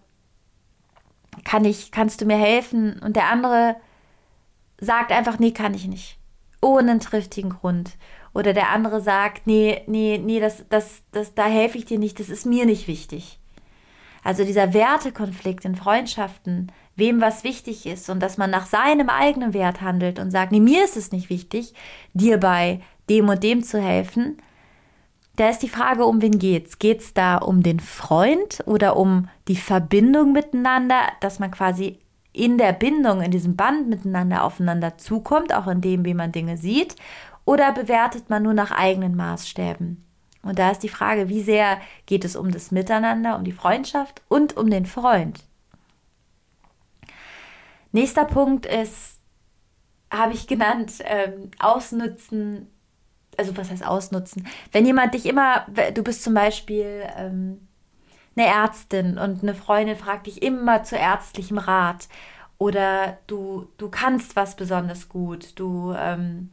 kann 1.46 1.64
ich, 1.64 1.92
kannst 1.92 2.20
du 2.20 2.26
mir 2.26 2.38
helfen? 2.38 3.00
Und 3.00 3.16
der 3.16 3.30
andere 3.30 3.78
sagt 4.82 5.14
einfach, 5.14 5.40
nee, 5.40 5.52
kann 5.52 5.74
ich 5.74 5.88
nicht. 5.88 6.18
Ohne 6.62 6.92
einen 6.92 7.00
triftigen 7.00 7.52
Grund. 7.52 7.92
Oder 8.34 8.52
der 8.52 8.70
andere 8.70 9.00
sagt, 9.00 9.48
nee, 9.48 9.82
nee, 9.88 10.18
nee, 10.22 10.42
das, 10.42 10.66
das, 10.68 11.04
das, 11.14 11.36
da 11.36 11.46
helfe 11.46 11.78
ich 11.78 11.86
dir 11.86 12.00
nicht, 12.00 12.20
das 12.20 12.28
ist 12.28 12.46
mir 12.46 12.66
nicht 12.66 12.90
wichtig. 12.90 13.40
Also 14.26 14.44
dieser 14.44 14.74
Wertekonflikt 14.74 15.66
in 15.66 15.76
Freundschaften, 15.76 16.72
wem 16.96 17.22
was 17.22 17.44
wichtig 17.44 17.86
ist 17.86 18.10
und 18.10 18.20
dass 18.22 18.40
man 18.40 18.50
nach 18.50 18.66
seinem 18.66 19.08
eigenen 19.08 19.54
Wert 19.54 19.82
handelt 19.82 20.18
und 20.18 20.32
sagt, 20.32 20.52
nee, 20.52 20.60
mir 20.60 20.84
ist 20.84 20.98
es 20.98 21.12
nicht 21.12 21.30
wichtig, 21.30 21.76
dir 22.16 22.40
bei 22.40 22.82
dem 23.08 23.30
und 23.30 23.44
dem 23.44 23.62
zu 23.62 23.80
helfen, 23.80 24.38
da 25.36 25.50
ist 25.50 25.60
die 25.60 25.70
Frage, 25.70 26.06
um 26.06 26.24
wen 26.24 26.40
geht's? 26.40 26.80
Geht's 26.80 27.14
da 27.14 27.38
um 27.38 27.62
den 27.62 27.80
Freund 27.80 28.64
oder 28.66 28.98
um 28.98 29.28
die 29.48 29.58
Verbindung 29.58 30.32
miteinander, 30.32 31.02
dass 31.20 31.38
man 31.38 31.52
quasi 31.52 32.00
in 32.34 32.58
der 32.58 32.74
Bindung, 32.74 33.22
in 33.22 33.30
diesem 33.30 33.56
Band 33.56 33.90
miteinander 33.90 34.44
aufeinander 34.44 34.98
zukommt, 34.98 35.54
auch 35.54 35.68
in 35.68 35.82
dem, 35.82 36.04
wie 36.04 36.16
man 36.16 36.32
Dinge 36.32 36.58
sieht? 36.58 36.96
Oder 37.46 37.74
bewertet 37.74 38.32
man 38.32 38.42
nur 38.42 38.56
nach 38.56 38.72
eigenen 38.72 39.16
Maßstäben? 39.16 40.05
Und 40.46 40.60
da 40.60 40.72
ist 40.72 40.80
die 40.80 40.90
Frage, 40.90 41.28
wie 41.28 41.42
sehr 41.42 41.82
geht 42.06 42.24
es 42.24 42.36
um 42.36 42.52
das 42.52 42.72
Miteinander, 42.72 43.36
um 43.36 43.44
die 43.44 43.52
Freundschaft 43.52 44.22
und 44.30 44.56
um 44.56 44.70
den 44.70 44.86
Freund? 44.86 45.44
Nächster 47.92 48.26
Punkt 48.26 48.66
ist, 48.66 49.20
habe 50.12 50.34
ich 50.34 50.48
genannt, 50.48 50.94
ähm, 51.04 51.52
ausnutzen 51.60 52.68
also 53.38 53.56
was 53.58 53.72
heißt 53.72 53.86
ausnutzen? 53.86 54.48
Wenn 54.72 54.86
jemand 54.86 55.14
dich 55.14 55.26
immer, 55.26 55.66
du 55.94 56.04
bist 56.04 56.24
zum 56.24 56.34
Beispiel 56.34 57.04
ähm, 57.18 57.68
eine 58.36 58.48
Ärztin 58.48 59.18
und 59.18 59.44
eine 59.44 59.54
Freundin 59.54 59.96
fragt 59.96 60.28
dich 60.28 60.42
immer 60.42 60.84
zu 60.84 60.96
ärztlichem 60.96 61.58
Rat 61.58 62.08
oder 62.58 63.18
du, 63.28 63.68
du 63.78 63.90
kannst 63.90 64.36
was 64.36 64.56
besonders 64.56 65.10
gut, 65.10 65.60
du 65.60 65.94
ähm, 65.98 66.52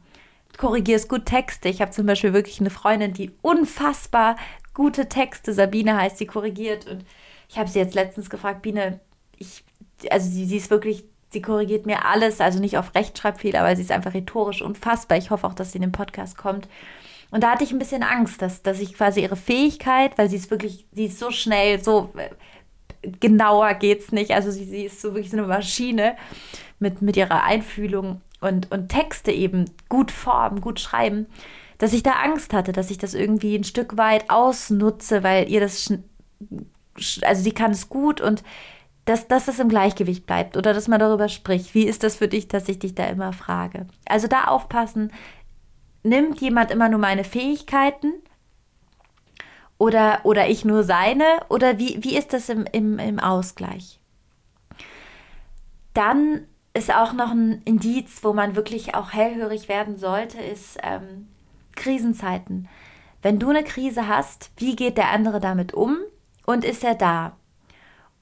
korrigierst 0.57 1.09
gut 1.09 1.25
Texte. 1.25 1.69
Ich 1.69 1.81
habe 1.81 1.91
zum 1.91 2.05
Beispiel 2.05 2.33
wirklich 2.33 2.59
eine 2.59 2.69
Freundin, 2.69 3.13
die 3.13 3.31
unfassbar 3.41 4.35
gute 4.73 5.07
Texte, 5.09 5.53
Sabine 5.53 5.97
heißt, 5.97 6.17
sie 6.17 6.25
korrigiert 6.25 6.87
und 6.87 7.05
ich 7.49 7.57
habe 7.57 7.69
sie 7.69 7.79
jetzt 7.79 7.93
letztens 7.93 8.29
gefragt, 8.29 8.63
Biene, 8.63 8.99
ich, 9.37 9.63
also 10.09 10.29
sie, 10.29 10.45
sie 10.45 10.57
ist 10.57 10.71
wirklich 10.71 11.03
Sie 11.33 11.41
korrigiert 11.41 11.87
mir 11.87 12.05
alles, 12.05 12.39
also 12.39 12.59
nicht 12.59 12.77
auf 12.77 12.93
Rechtschreibfehler, 12.93 13.61
aber 13.61 13.75
sie 13.75 13.81
ist 13.81 13.91
einfach 13.91 14.13
rhetorisch 14.13 14.61
unfassbar. 14.61 15.17
Ich 15.17 15.31
hoffe 15.31 15.47
auch, 15.47 15.55
dass 15.55 15.71
sie 15.71 15.79
in 15.79 15.81
den 15.81 15.91
Podcast 15.91 16.37
kommt. 16.37 16.69
Und 17.31 17.43
da 17.43 17.51
hatte 17.51 17.63
ich 17.63 17.71
ein 17.71 17.79
bisschen 17.79 18.03
Angst, 18.03 18.39
dass, 18.43 18.61
dass 18.61 18.79
ich 18.79 18.93
quasi 18.93 19.21
ihre 19.21 19.35
Fähigkeit, 19.35 20.15
weil 20.19 20.29
sie 20.29 20.35
ist 20.35 20.51
wirklich, 20.51 20.85
sie 20.91 21.05
ist 21.05 21.17
so 21.17 21.31
schnell, 21.31 21.83
so 21.83 22.13
genauer 23.19 23.73
geht's 23.73 24.11
nicht. 24.11 24.29
Also 24.31 24.51
sie, 24.51 24.65
sie 24.65 24.85
ist 24.85 25.01
so 25.01 25.15
wirklich 25.15 25.31
so 25.31 25.37
eine 25.37 25.47
Maschine 25.47 26.15
mit, 26.77 27.01
mit 27.01 27.17
ihrer 27.17 27.41
Einfühlung 27.43 28.21
und, 28.43 28.71
und 28.71 28.89
Texte 28.89 29.31
eben 29.31 29.65
gut 29.89 30.11
formen, 30.11 30.61
gut 30.61 30.79
schreiben, 30.79 31.27
dass 31.77 31.93
ich 31.93 32.03
da 32.03 32.11
Angst 32.11 32.53
hatte, 32.53 32.71
dass 32.71 32.91
ich 32.91 32.97
das 32.97 33.13
irgendwie 33.13 33.55
ein 33.55 33.63
Stück 33.63 33.97
weit 33.97 34.29
ausnutze, 34.29 35.23
weil 35.23 35.49
ihr 35.49 35.59
das, 35.59 35.93
also 37.21 37.43
sie 37.43 37.51
kann 37.51 37.71
es 37.71 37.89
gut 37.89 38.21
und 38.21 38.43
dass, 39.05 39.27
dass 39.27 39.45
das 39.45 39.59
im 39.59 39.67
Gleichgewicht 39.67 40.25
bleibt 40.25 40.55
oder 40.55 40.73
dass 40.73 40.87
man 40.87 40.99
darüber 40.99 41.27
spricht. 41.27 41.73
Wie 41.73 41.83
ist 41.83 42.03
das 42.03 42.15
für 42.15 42.27
dich, 42.27 42.47
dass 42.47 42.69
ich 42.69 42.79
dich 42.79 42.95
da 42.95 43.05
immer 43.05 43.33
frage? 43.33 43.87
Also 44.05 44.27
da 44.27 44.45
aufpassen, 44.45 45.11
nimmt 46.03 46.39
jemand 46.39 46.71
immer 46.71 46.89
nur 46.89 46.99
meine 46.99 47.23
Fähigkeiten 47.23 48.13
oder, 49.77 50.21
oder 50.23 50.47
ich 50.47 50.63
nur 50.63 50.83
seine 50.83 51.25
oder 51.49 51.79
wie, 51.79 52.01
wie 52.01 52.15
ist 52.15 52.31
das 52.33 52.47
im, 52.49 52.65
im, 52.71 52.99
im 52.99 53.19
Ausgleich? 53.19 53.99
Dann 55.93 56.47
ist 56.73 56.93
auch 56.93 57.13
noch 57.13 57.31
ein 57.31 57.61
Indiz, 57.65 58.23
wo 58.23 58.33
man 58.33 58.55
wirklich 58.55 58.95
auch 58.95 59.13
hellhörig 59.13 59.69
werden 59.69 59.97
sollte, 59.97 60.41
ist 60.41 60.77
ähm, 60.81 61.27
Krisenzeiten. 61.75 62.67
Wenn 63.21 63.39
du 63.39 63.49
eine 63.49 63.63
Krise 63.63 64.07
hast, 64.07 64.51
wie 64.57 64.75
geht 64.75 64.97
der 64.97 65.11
andere 65.11 65.39
damit 65.39 65.73
um 65.73 65.97
und 66.45 66.65
ist 66.65 66.83
er 66.83 66.95
da? 66.95 67.33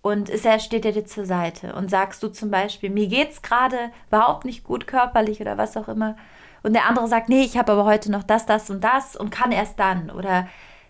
und 0.01 0.29
ist 0.29 0.45
er, 0.45 0.59
steht 0.59 0.85
er 0.85 0.91
dir 0.91 1.05
zur 1.05 1.25
Seite 1.25 1.73
und 1.75 1.89
sagst 1.89 2.23
du 2.23 2.27
zum 2.27 2.49
Beispiel, 2.49 2.89
mir 2.89 3.07
geht's 3.07 3.41
gerade 3.41 3.91
überhaupt 4.07 4.45
nicht 4.45 4.63
gut 4.63 4.87
körperlich 4.87 5.39
oder 5.41 5.57
was 5.57 5.77
auch 5.77 5.87
immer 5.87 6.15
und 6.63 6.73
der 6.73 6.87
andere 6.87 7.07
sagt, 7.07 7.29
nee, 7.29 7.43
ich 7.43 7.57
habe 7.57 7.71
aber 7.71 7.85
heute 7.85 8.11
noch 8.11 8.23
das, 8.23 8.45
das 8.45 8.69
und 8.69 8.83
das 8.83 9.15
und 9.15 9.29
kann 9.29 9.51
erst 9.51 9.79
dann 9.79 10.09
oder 10.09 10.47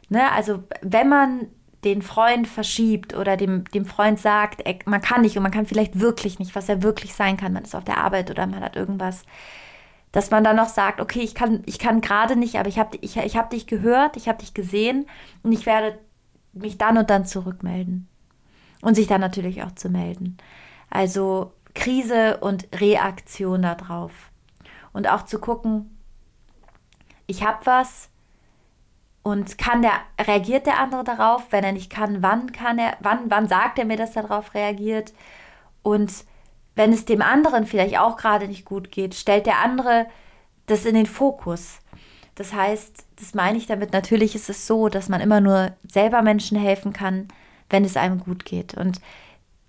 ne, 0.09 0.31
also 0.31 0.63
wenn 0.81 1.09
man 1.09 1.47
den 1.83 2.01
Freund 2.01 2.47
verschiebt 2.47 3.15
oder 3.15 3.37
dem, 3.37 3.65
dem 3.65 3.85
Freund 3.85 4.19
sagt, 4.19 4.61
ey, 4.65 4.79
man 4.85 5.01
kann 5.01 5.21
nicht 5.21 5.35
und 5.37 5.43
man 5.43 5.51
kann 5.51 5.65
vielleicht 5.65 5.99
wirklich 5.99 6.37
nicht, 6.37 6.55
was 6.55 6.69
er 6.69 6.83
wirklich 6.83 7.13
sein 7.15 7.37
kann, 7.37 7.53
man 7.53 7.63
ist 7.63 7.75
auf 7.75 7.83
der 7.83 7.97
Arbeit 7.97 8.29
oder 8.29 8.45
man 8.45 8.61
hat 8.61 8.75
irgendwas, 8.75 9.23
dass 10.11 10.29
man 10.29 10.43
dann 10.43 10.57
noch 10.57 10.69
sagt, 10.69 10.99
okay, 11.01 11.21
ich 11.21 11.33
kann, 11.33 11.63
ich 11.65 11.79
kann 11.79 12.01
gerade 12.01 12.35
nicht, 12.35 12.55
aber 12.57 12.69
ich 12.69 12.77
habe 12.77 12.97
ich, 13.01 13.17
ich 13.17 13.37
hab 13.37 13.49
dich 13.49 13.65
gehört, 13.65 14.17
ich 14.17 14.27
habe 14.27 14.39
dich 14.39 14.53
gesehen 14.53 15.07
und 15.41 15.51
ich 15.51 15.65
werde 15.65 15.97
mich 16.53 16.77
dann 16.77 16.97
und 16.97 17.09
dann 17.09 17.25
zurückmelden 17.25 18.07
und 18.81 18.95
sich 18.95 19.07
dann 19.07 19.21
natürlich 19.21 19.63
auch 19.63 19.71
zu 19.71 19.89
melden. 19.89 20.37
Also 20.89 21.53
Krise 21.73 22.37
und 22.37 22.67
Reaktion 22.79 23.61
darauf. 23.61 24.11
Und 24.93 25.07
auch 25.07 25.23
zu 25.23 25.39
gucken, 25.39 25.97
ich 27.27 27.45
habe 27.45 27.65
was 27.65 28.10
und 29.23 29.57
kann 29.57 29.81
der, 29.81 29.93
reagiert 30.19 30.65
der 30.65 30.79
andere 30.79 31.03
darauf? 31.03 31.51
Wenn 31.51 31.63
er 31.63 31.71
nicht 31.73 31.91
kann, 31.91 32.21
wann 32.23 32.51
kann 32.51 32.79
er, 32.79 32.97
wann, 33.01 33.29
wann 33.29 33.47
sagt 33.47 33.77
er 33.77 33.85
mir, 33.85 33.97
dass 33.97 34.15
er 34.15 34.23
darauf 34.23 34.53
reagiert? 34.53 35.13
Und 35.83 36.11
wenn 36.75 36.93
es 36.93 37.05
dem 37.05 37.21
anderen 37.21 37.65
vielleicht 37.65 37.99
auch 37.99 38.17
gerade 38.17 38.47
nicht 38.47 38.65
gut 38.65 38.91
geht, 38.91 39.13
stellt 39.13 39.45
der 39.45 39.59
andere 39.59 40.07
das 40.65 40.85
in 40.85 40.95
den 40.95 41.05
Fokus. 41.05 41.79
Das 42.35 42.53
heißt, 42.53 43.05
das 43.19 43.33
meine 43.33 43.57
ich 43.57 43.67
damit, 43.67 43.93
natürlich 43.93 44.35
ist 44.35 44.49
es 44.49 44.65
so, 44.65 44.89
dass 44.89 45.09
man 45.09 45.21
immer 45.21 45.41
nur 45.41 45.73
selber 45.87 46.21
Menschen 46.21 46.57
helfen 46.57 46.93
kann, 46.93 47.27
wenn 47.69 47.85
es 47.85 47.97
einem 47.97 48.19
gut 48.19 48.45
geht. 48.45 48.73
Und 48.73 49.01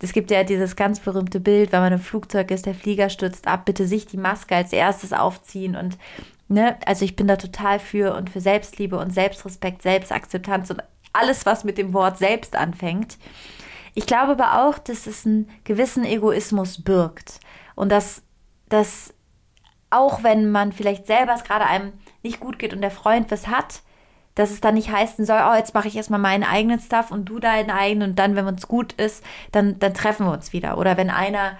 es 0.02 0.12
gibt 0.12 0.30
ja 0.30 0.44
dieses 0.44 0.76
ganz 0.76 1.00
berühmte 1.00 1.40
Bild, 1.40 1.72
wenn 1.72 1.80
man 1.80 1.92
im 1.92 1.98
Flugzeug 1.98 2.50
ist, 2.50 2.66
der 2.66 2.74
Flieger 2.74 3.08
stürzt 3.08 3.46
ab, 3.46 3.64
bitte 3.64 3.86
sich 3.86 4.06
die 4.06 4.16
Maske 4.16 4.56
als 4.56 4.72
erstes 4.72 5.12
aufziehen 5.12 5.76
und 5.76 5.96
ne, 6.48 6.76
also 6.86 7.04
ich 7.04 7.16
bin 7.16 7.28
da 7.28 7.36
total 7.36 7.78
für 7.78 8.14
und 8.14 8.30
für 8.30 8.40
Selbstliebe 8.40 8.98
und 8.98 9.12
Selbstrespekt, 9.12 9.82
Selbstakzeptanz 9.82 10.70
und 10.70 10.82
alles, 11.12 11.46
was 11.46 11.64
mit 11.64 11.78
dem 11.78 11.92
Wort 11.92 12.18
selbst 12.18 12.56
anfängt. 12.56 13.18
Ich 13.94 14.06
glaube 14.06 14.32
aber 14.32 14.66
auch, 14.66 14.78
dass 14.78 15.06
es 15.06 15.26
einen 15.26 15.50
gewissen 15.64 16.04
Egoismus 16.04 16.82
birgt. 16.82 17.40
Und 17.74 17.90
dass, 17.90 18.22
dass 18.68 19.14
auch 19.90 20.22
wenn 20.22 20.50
man 20.50 20.72
vielleicht 20.72 21.06
selber 21.06 21.34
es 21.34 21.44
gerade 21.44 21.66
einem 21.66 21.92
nicht 22.22 22.40
gut 22.40 22.58
geht 22.58 22.72
und 22.72 22.80
der 22.80 22.90
Freund 22.90 23.30
was 23.30 23.48
hat, 23.48 23.82
dass 24.34 24.50
es 24.50 24.60
dann 24.60 24.74
nicht 24.74 24.90
heißen 24.90 25.24
soll, 25.24 25.40
oh, 25.46 25.54
jetzt 25.54 25.74
mache 25.74 25.88
ich 25.88 25.96
erstmal 25.96 26.20
meinen 26.20 26.44
eigenen 26.44 26.80
Stuff 26.80 27.10
und 27.10 27.26
du 27.26 27.38
deinen 27.38 27.70
eigenen 27.70 28.10
und 28.10 28.18
dann, 28.18 28.36
wenn 28.36 28.46
uns 28.46 28.68
gut 28.68 28.92
ist, 28.94 29.24
dann, 29.50 29.78
dann 29.78 29.94
treffen 29.94 30.26
wir 30.26 30.32
uns 30.32 30.52
wieder. 30.52 30.78
Oder 30.78 30.96
wenn 30.96 31.10
einer, 31.10 31.58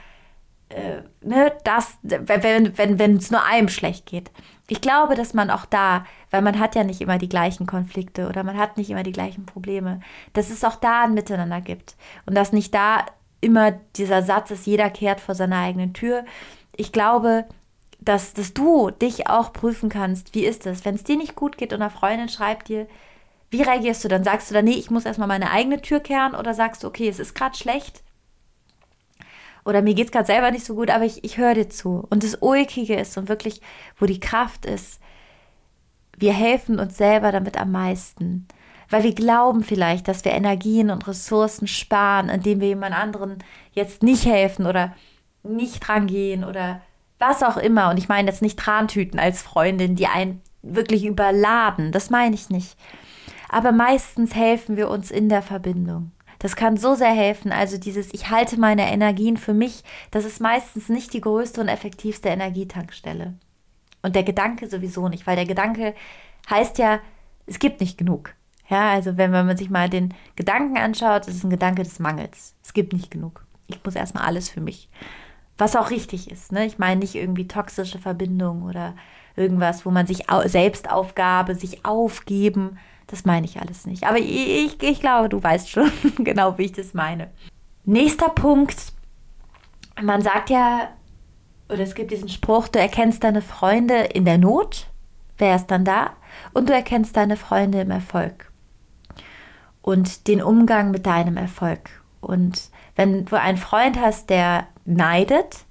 äh, 0.71 1.03
ne, 1.21 1.53
das, 1.65 1.99
wenn, 2.03 2.77
wenn, 2.79 2.99
wenn 2.99 3.17
es 3.17 3.31
nur 3.31 3.45
einem 3.45 3.69
schlecht 3.69 4.07
geht. 4.07 4.31
Ich 4.69 4.81
glaube, 4.81 5.15
dass 5.15 5.35
man 5.35 5.51
auch 5.51 5.67
da, 5.67 6.07
weil 6.31 6.41
man 6.41 6.59
hat 6.59 6.75
ja 6.75 6.85
nicht 6.85 7.03
immer 7.03 7.19
die 7.19 7.29
gleichen 7.29 7.67
Konflikte 7.67 8.29
oder 8.29 8.43
man 8.43 8.57
hat 8.57 8.79
nicht 8.79 8.89
immer 8.89 9.03
die 9.03 9.13
gleichen 9.13 9.45
Probleme, 9.45 10.01
dass 10.33 10.51
es 10.51 10.65
auch 10.65 10.77
da 10.77 11.05
ein 11.05 11.15
Miteinander 11.15 11.61
gibt. 11.61 11.97
Und 12.25 12.35
dass 12.35 12.53
nicht 12.53 12.73
da 12.75 13.05
immer 13.43 13.73
dieser 13.97 14.23
Satz 14.23 14.51
ist, 14.51 14.67
jeder 14.67 14.89
kehrt 14.89 15.21
vor 15.21 15.35
seiner 15.35 15.59
eigenen 15.59 15.93
Tür. 15.93 16.25
Ich 16.75 16.93
glaube, 16.93 17.45
dass, 18.05 18.35
dass 18.35 18.55
du 18.55 18.91
dich 18.91 19.29
auch 19.29 19.53
prüfen 19.53 19.89
kannst, 19.89 20.35
wie 20.35 20.45
ist 20.45 20.67
es, 20.67 20.85
wenn 20.85 20.95
es 20.95 21.05
dir 21.05 21.17
nicht 21.17 21.35
gut 21.35 21.57
geht 21.57 21.73
und 21.73 21.83
eine 21.83 21.91
Freundin 21.91 22.29
schreibt 22.29 22.69
dir, 22.69 22.87
wie 23.51 23.63
reagierst 23.63 24.03
du 24.05 24.09
dann? 24.09 24.25
Sagst 24.25 24.51
du 24.51 24.55
dann, 24.55 24.65
nee, 24.65 24.73
ich 24.73 24.91
muss 24.91 25.05
erstmal 25.05 25.29
meine 25.29 25.51
eigene 25.51 25.81
Tür 25.81 26.01
kehren 26.01 26.35
oder 26.35 26.55
sagst 26.55 26.83
du, 26.83 26.89
okay, 26.89 27.09
es 27.09 27.19
ist 27.19 27.35
gerade 27.35 27.57
schlecht 27.57 28.03
oder 29.65 29.83
mir 29.83 29.95
geht 29.95 30.07
es 30.07 30.13
gerade 30.13 30.27
selber 30.27 30.51
nicht 30.51 30.65
so 30.65 30.75
gut, 30.75 30.91
aber 30.91 31.05
ich, 31.05 31.23
ich 31.25 31.39
höre 31.39 31.55
dir 31.55 31.69
zu. 31.69 32.05
Und 32.11 32.25
das 32.25 32.39
Ulkige 32.41 32.97
ist 32.97 33.17
und 33.17 33.29
wirklich, 33.29 33.61
wo 33.97 34.07
die 34.07 34.21
Kraft 34.21 34.67
ist, 34.67 35.01
wir 36.17 36.33
helfen 36.33 36.79
uns 36.79 36.97
selber 36.97 37.33
damit 37.33 37.59
am 37.59 37.71
meisten. 37.71 38.47
Weil 38.91 39.05
wir 39.05 39.15
glauben 39.15 39.63
vielleicht, 39.63 40.09
dass 40.09 40.25
wir 40.25 40.33
Energien 40.33 40.91
und 40.91 41.07
Ressourcen 41.07 41.67
sparen, 41.67 42.29
indem 42.29 42.61
wir 42.61 42.69
jemand 42.69 42.95
anderen 42.95 43.39
jetzt 43.73 44.03
nicht 44.03 44.27
helfen 44.27 44.67
oder 44.67 44.95
nicht 45.43 45.89
rangehen 45.89 46.45
oder 46.45 46.83
was 47.23 47.43
auch 47.43 47.57
immer. 47.57 47.89
Und 47.91 47.99
ich 47.99 48.09
meine 48.09 48.29
jetzt 48.29 48.43
nicht 48.43 48.59
Trantüten 48.59 49.19
als 49.19 49.43
Freundin, 49.43 49.97
die 49.97 50.07
einen 50.07 50.43
wirklich 50.63 51.05
überladen. 51.05 51.93
Das 51.93 52.11
meine 52.11 52.35
ich 52.35 52.51
nicht. 52.51 52.77
Aber 53.49 53.73
meistens 53.73 54.35
helfen 54.35 54.77
wir 54.77 54.89
uns 54.89 55.11
in 55.11 55.29
der 55.29 55.43
Verbindung. 55.43 56.13
Das 56.39 56.57
kann 56.57 56.77
so 56.77 56.95
sehr 56.95 57.13
helfen. 57.13 57.53
Also 57.53 57.79
dieses, 57.79 58.13
ich 58.13 58.31
halte 58.31 58.59
meine 58.59 58.91
Energien 58.91 59.37
für 59.37 59.55
mich, 59.55 59.85
das 60.11 60.25
ist 60.25 60.41
meistens 60.41 60.89
nicht 60.89 61.13
die 61.13 61.21
größte 61.21 61.61
und 61.61 61.69
effektivste 61.69 62.31
Energietankstelle. 62.31 63.35
Und 64.03 64.17
der 64.17 64.25
Gedanke 64.25 64.69
sowieso 64.69 65.09
nicht, 65.09 65.27
weil 65.27 65.37
der 65.37 65.47
Gedanke 65.47 65.95
heißt 66.51 66.79
ja, 66.79 66.99
es 67.47 67.61
gibt 67.61 67.81
nicht 67.81 67.97
genug. 67.97 68.35
Ja, 68.69 68.91
also 68.91 69.17
wenn 69.17 69.31
man 69.31 69.57
sich 69.57 69.71
mal 69.71 69.89
den 69.89 70.15
Gedanken 70.35 70.79
anschaut, 70.79 71.29
ist 71.29 71.37
es 71.37 71.45
ein 71.45 71.51
Gedanke 71.51 71.83
des 71.83 71.99
Mangels. 71.99 72.55
Es 72.65 72.73
gibt 72.73 72.93
nicht 72.93 73.11
genug. 73.11 73.45
Ich 73.69 73.85
muss 73.85 73.95
erstmal 73.95 74.25
alles 74.25 74.49
für 74.49 74.61
mich. 74.61 74.89
Was 75.63 75.77
auch 75.77 75.91
richtig 75.91 76.29
ist. 76.29 76.51
Ne? 76.51 76.67
Ich 76.67 76.81
meine 76.81 76.99
nicht 76.99 77.15
irgendwie 77.15 77.47
toxische 77.47 78.01
Verbindung 78.01 78.65
oder 78.65 78.97
irgendwas, 79.37 79.87
wo 79.87 79.93
man 79.93 80.09
sich 80.09 80.25
Selbstaufgabe, 80.47 81.55
sich 81.55 81.85
aufgeben. 81.85 82.79
Das 83.07 83.25
meine 83.25 83.47
ich 83.47 83.61
alles 83.61 83.87
nicht. 83.87 84.03
Aber 84.03 84.19
ich, 84.19 84.27
ich, 84.29 84.83
ich 84.83 84.99
glaube, 84.99 85.29
du 85.29 85.41
weißt 85.41 85.71
schon 85.71 85.93
genau, 86.19 86.59
wie 86.59 86.65
ich 86.65 86.73
das 86.73 86.95
meine. 86.95 87.31
Nächster 87.85 88.29
Punkt. 88.29 88.93
Man 90.03 90.21
sagt 90.21 90.51
ja, 90.51 90.89
oder 91.69 91.83
es 91.85 91.95
gibt 91.95 92.11
diesen 92.11 92.29
Spruch, 92.29 92.67
du 92.67 92.81
erkennst 92.81 93.23
deine 93.23 93.41
Freunde 93.41 93.99
in 93.99 94.25
der 94.25 94.39
Not, 94.39 94.89
wer 95.39 95.55
ist 95.55 95.69
dann 95.69 95.85
da? 95.85 96.11
Und 96.55 96.71
du 96.71 96.75
erkennst 96.75 97.17
deine 97.17 97.37
Freunde 97.37 97.83
im 97.83 97.93
Erfolg. 97.93 98.51
Und 99.81 100.27
den 100.27 100.43
Umgang 100.43 100.91
mit 100.91 101.07
deinem 101.07 101.37
Erfolg. 101.37 102.03
Und 102.21 102.69
wenn 102.97 103.27
du 103.27 103.39
einen 103.39 103.59
Freund 103.59 104.01
hast, 104.01 104.29
der 104.29 104.67
neidet, 104.85 105.65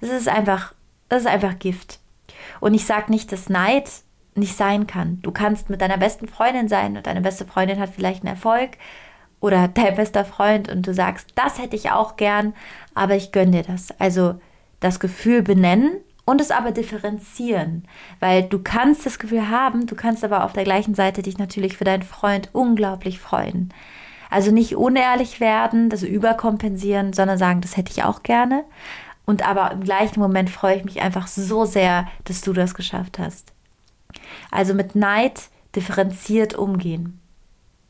das 0.00 0.10
ist 0.10 0.28
einfach, 0.28 0.74
das 1.08 1.22
ist 1.22 1.28
einfach 1.28 1.58
Gift. 1.58 2.00
Und 2.60 2.74
ich 2.74 2.86
sage 2.86 3.10
nicht, 3.10 3.32
dass 3.32 3.48
Neid 3.48 3.90
nicht 4.34 4.56
sein 4.56 4.86
kann. 4.86 5.20
Du 5.22 5.30
kannst 5.30 5.70
mit 5.70 5.80
deiner 5.80 5.98
besten 5.98 6.28
Freundin 6.28 6.68
sein 6.68 6.96
und 6.96 7.06
deine 7.06 7.20
beste 7.20 7.44
Freundin 7.44 7.80
hat 7.80 7.90
vielleicht 7.90 8.22
einen 8.22 8.34
Erfolg 8.34 8.70
oder 9.40 9.68
dein 9.68 9.96
bester 9.96 10.24
Freund 10.24 10.68
und 10.68 10.86
du 10.86 10.94
sagst, 10.94 11.28
das 11.34 11.58
hätte 11.58 11.76
ich 11.76 11.90
auch 11.90 12.16
gern, 12.16 12.54
aber 12.94 13.16
ich 13.16 13.32
gönne 13.32 13.50
dir 13.50 13.62
das. 13.62 13.88
Also 13.98 14.40
das 14.80 15.00
Gefühl 15.00 15.42
benennen 15.42 15.92
und 16.24 16.40
es 16.40 16.50
aber 16.50 16.70
differenzieren, 16.70 17.84
weil 18.20 18.44
du 18.44 18.60
kannst 18.60 19.04
das 19.04 19.18
Gefühl 19.18 19.50
haben, 19.50 19.86
du 19.86 19.96
kannst 19.96 20.24
aber 20.24 20.44
auf 20.44 20.52
der 20.52 20.64
gleichen 20.64 20.94
Seite 20.94 21.22
dich 21.22 21.38
natürlich 21.38 21.76
für 21.76 21.84
deinen 21.84 22.02
Freund 22.02 22.50
unglaublich 22.52 23.18
freuen. 23.18 23.72
Also 24.30 24.52
nicht 24.52 24.76
unehrlich 24.76 25.40
werden, 25.40 25.90
das 25.90 26.02
überkompensieren, 26.02 27.12
sondern 27.12 27.36
sagen, 27.36 27.60
das 27.60 27.76
hätte 27.76 27.90
ich 27.90 28.04
auch 28.04 28.22
gerne. 28.22 28.64
Und 29.26 29.46
aber 29.46 29.72
im 29.72 29.82
gleichen 29.82 30.20
Moment 30.20 30.50
freue 30.50 30.76
ich 30.76 30.84
mich 30.84 31.02
einfach 31.02 31.26
so 31.26 31.64
sehr, 31.64 32.08
dass 32.24 32.40
du 32.40 32.52
das 32.52 32.74
geschafft 32.74 33.18
hast. 33.18 33.52
Also 34.50 34.74
mit 34.74 34.94
Neid 34.94 35.42
differenziert 35.74 36.54
umgehen. 36.54 37.20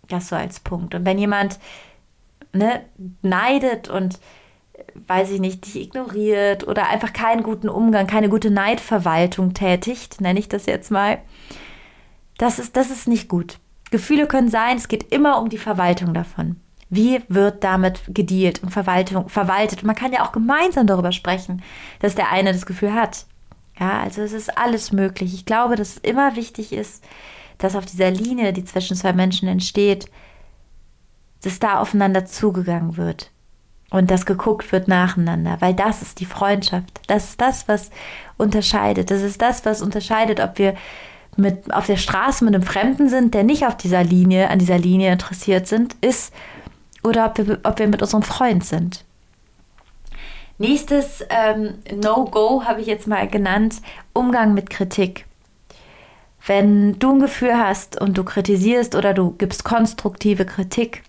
Das 0.08 0.28
so 0.28 0.36
als 0.36 0.60
Punkt. 0.60 0.94
Und 0.94 1.04
wenn 1.04 1.18
jemand 1.18 1.58
ne, 2.52 2.82
neidet 3.22 3.88
und 3.88 4.18
weiß 5.06 5.30
ich 5.30 5.40
nicht, 5.40 5.66
dich 5.66 5.76
ignoriert 5.76 6.66
oder 6.66 6.88
einfach 6.88 7.12
keinen 7.12 7.42
guten 7.42 7.68
Umgang, 7.68 8.06
keine 8.06 8.28
gute 8.28 8.50
Neidverwaltung 8.50 9.54
tätigt, 9.54 10.20
nenne 10.20 10.40
ich 10.40 10.48
das 10.48 10.66
jetzt 10.66 10.90
mal, 10.90 11.18
das 12.38 12.58
ist, 12.58 12.76
das 12.76 12.90
ist 12.90 13.06
nicht 13.06 13.28
gut. 13.28 13.58
Gefühle 13.90 14.26
können 14.26 14.48
sein, 14.48 14.76
es 14.76 14.88
geht 14.88 15.12
immer 15.12 15.40
um 15.40 15.48
die 15.48 15.58
Verwaltung 15.58 16.14
davon. 16.14 16.56
Wie 16.88 17.20
wird 17.28 17.62
damit 17.62 18.02
gedealt 18.08 18.62
und 18.62 18.70
Verwaltung, 18.70 19.28
verwaltet? 19.28 19.82
Und 19.82 19.86
man 19.86 19.96
kann 19.96 20.12
ja 20.12 20.24
auch 20.24 20.32
gemeinsam 20.32 20.86
darüber 20.86 21.12
sprechen, 21.12 21.62
dass 22.00 22.16
der 22.16 22.30
eine 22.30 22.52
das 22.52 22.66
Gefühl 22.66 22.94
hat. 22.94 23.26
Ja, 23.78 24.00
also 24.00 24.22
es 24.22 24.32
ist 24.32 24.58
alles 24.58 24.92
möglich. 24.92 25.32
Ich 25.32 25.46
glaube, 25.46 25.76
dass 25.76 25.90
es 25.90 25.98
immer 25.98 26.36
wichtig 26.36 26.72
ist, 26.72 27.04
dass 27.58 27.76
auf 27.76 27.86
dieser 27.86 28.10
Linie, 28.10 28.52
die 28.52 28.64
zwischen 28.64 28.96
zwei 28.96 29.12
Menschen 29.12 29.48
entsteht, 29.48 30.10
dass 31.42 31.58
da 31.58 31.78
aufeinander 31.78 32.26
zugegangen 32.26 32.96
wird 32.96 33.30
und 33.90 34.10
dass 34.10 34.26
geguckt 34.26 34.72
wird 34.72 34.88
nacheinander, 34.88 35.56
weil 35.60 35.74
das 35.74 36.02
ist 36.02 36.20
die 36.20 36.26
Freundschaft. 36.26 37.00
Das 37.06 37.30
ist 37.30 37.40
das, 37.40 37.68
was 37.68 37.90
unterscheidet. 38.36 39.10
Das 39.10 39.22
ist 39.22 39.40
das, 39.40 39.64
was 39.64 39.82
unterscheidet, 39.82 40.40
ob 40.40 40.58
wir 40.58 40.74
mit, 41.40 41.72
auf 41.72 41.86
der 41.86 41.96
Straße 41.96 42.44
mit 42.44 42.54
einem 42.54 42.62
Fremden 42.62 43.08
sind, 43.08 43.34
der 43.34 43.42
nicht 43.42 43.66
auf 43.66 43.76
dieser 43.76 44.04
Linie, 44.04 44.48
an 44.50 44.58
dieser 44.58 44.78
Linie 44.78 45.12
interessiert 45.12 45.66
sind, 45.66 45.96
ist, 46.00 46.32
oder 47.02 47.26
ob 47.26 47.38
wir, 47.38 47.58
ob 47.62 47.78
wir 47.78 47.88
mit 47.88 48.02
unserem 48.02 48.22
Freund 48.22 48.64
sind. 48.64 49.04
Nächstes 50.58 51.24
ähm, 51.30 51.74
No-Go 51.90 52.64
habe 52.64 52.82
ich 52.82 52.86
jetzt 52.86 53.06
mal 53.06 53.26
genannt, 53.26 53.76
Umgang 54.12 54.52
mit 54.52 54.68
Kritik. 54.68 55.24
Wenn 56.46 56.98
du 56.98 57.14
ein 57.14 57.20
Gefühl 57.20 57.56
hast 57.56 58.00
und 58.00 58.18
du 58.18 58.24
kritisierst 58.24 58.94
oder 58.94 59.14
du 59.14 59.30
gibst 59.32 59.64
konstruktive 59.64 60.44
Kritik, 60.44 61.02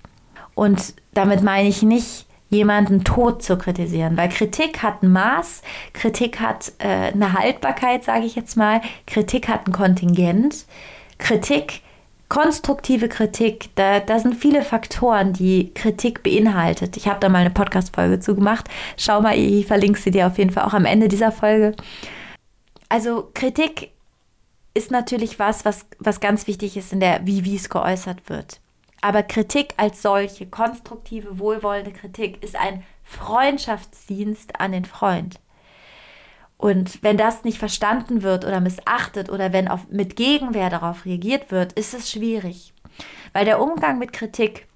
und 0.56 0.94
damit 1.14 1.42
meine 1.42 1.68
ich 1.68 1.82
nicht, 1.82 2.28
jemanden 2.52 3.04
tot 3.04 3.42
zu 3.42 3.58
kritisieren, 3.58 4.18
weil 4.18 4.30
Kritik 4.30 4.84
hat 4.84 5.02
ein 5.02 5.12
Maß, 5.12 5.62
Kritik 5.94 6.40
hat 6.40 6.74
äh, 6.80 7.12
eine 7.12 7.34
Haltbarkeit, 7.34 8.04
sage 8.04 8.26
ich 8.26 8.36
jetzt 8.36 8.58
mal, 8.58 8.82
Kritik 9.08 9.48
hat 9.48 9.68
ein 9.68 9.72
Kontingent, 9.72 10.66
Kritik, 11.18 11.82
konstruktive 12.28 13.10
Kritik, 13.10 13.70
da, 13.76 14.00
da 14.00 14.20
sind 14.20 14.36
viele 14.36 14.64
Faktoren, 14.64 15.34
die 15.34 15.74
Kritik 15.74 16.24
beinhaltet. 16.24 16.98
Ich 16.98 17.08
habe 17.08 17.20
da 17.20 17.30
mal 17.30 17.40
eine 17.40 17.50
Podcast-Folge 17.50 18.20
zu 18.20 18.36
gemacht. 18.36 18.70
Schau 18.96 19.22
mal, 19.22 19.38
ich 19.38 19.66
verlinke 19.66 20.00
sie 20.00 20.12
dir 20.12 20.28
auf 20.28 20.38
jeden 20.38 20.52
Fall 20.52 20.64
auch 20.64 20.74
am 20.74 20.86
Ende 20.86 21.08
dieser 21.08 21.32
Folge. 21.32 21.76
Also 22.90 23.30
Kritik 23.34 23.92
ist 24.74 24.92
natürlich 24.92 25.40
was, 25.40 25.66
was, 25.66 25.86
was 26.00 26.20
ganz 26.20 26.48
wichtig 26.48 26.78
ist 26.78 26.94
in 26.94 27.02
der, 27.02 27.26
wie 27.26 27.44
wie 27.44 27.56
es 27.56 27.70
geäußert 27.70 28.30
wird. 28.30 28.61
Aber 29.02 29.24
Kritik 29.24 29.74
als 29.78 30.04
solche, 30.04 30.46
konstruktive, 30.46 31.40
wohlwollende 31.40 31.92
Kritik, 31.92 32.44
ist 32.44 32.56
ein 32.56 32.84
Freundschaftsdienst 33.04 34.60
an 34.60 34.72
den 34.72 34.86
Freund. 34.86 35.40
Und 36.58 37.02
wenn 37.02 37.18
das 37.18 37.44
nicht 37.44 37.58
verstanden 37.58 38.22
wird 38.22 38.46
oder 38.46 38.60
missachtet 38.60 39.32
oder 39.32 39.52
wenn 39.52 39.68
auf, 39.68 39.90
mit 39.90 40.16
Gegenwehr 40.16 40.70
darauf 40.70 41.06
reagiert 41.06 41.50
wird, 41.50 41.74
ist 41.74 41.96
es 41.96 42.12
schwierig. 42.12 42.74
Weil 43.34 43.46
der 43.46 43.60
Umgang 43.60 43.98
mit 43.98 44.14
Kritik, 44.14 44.68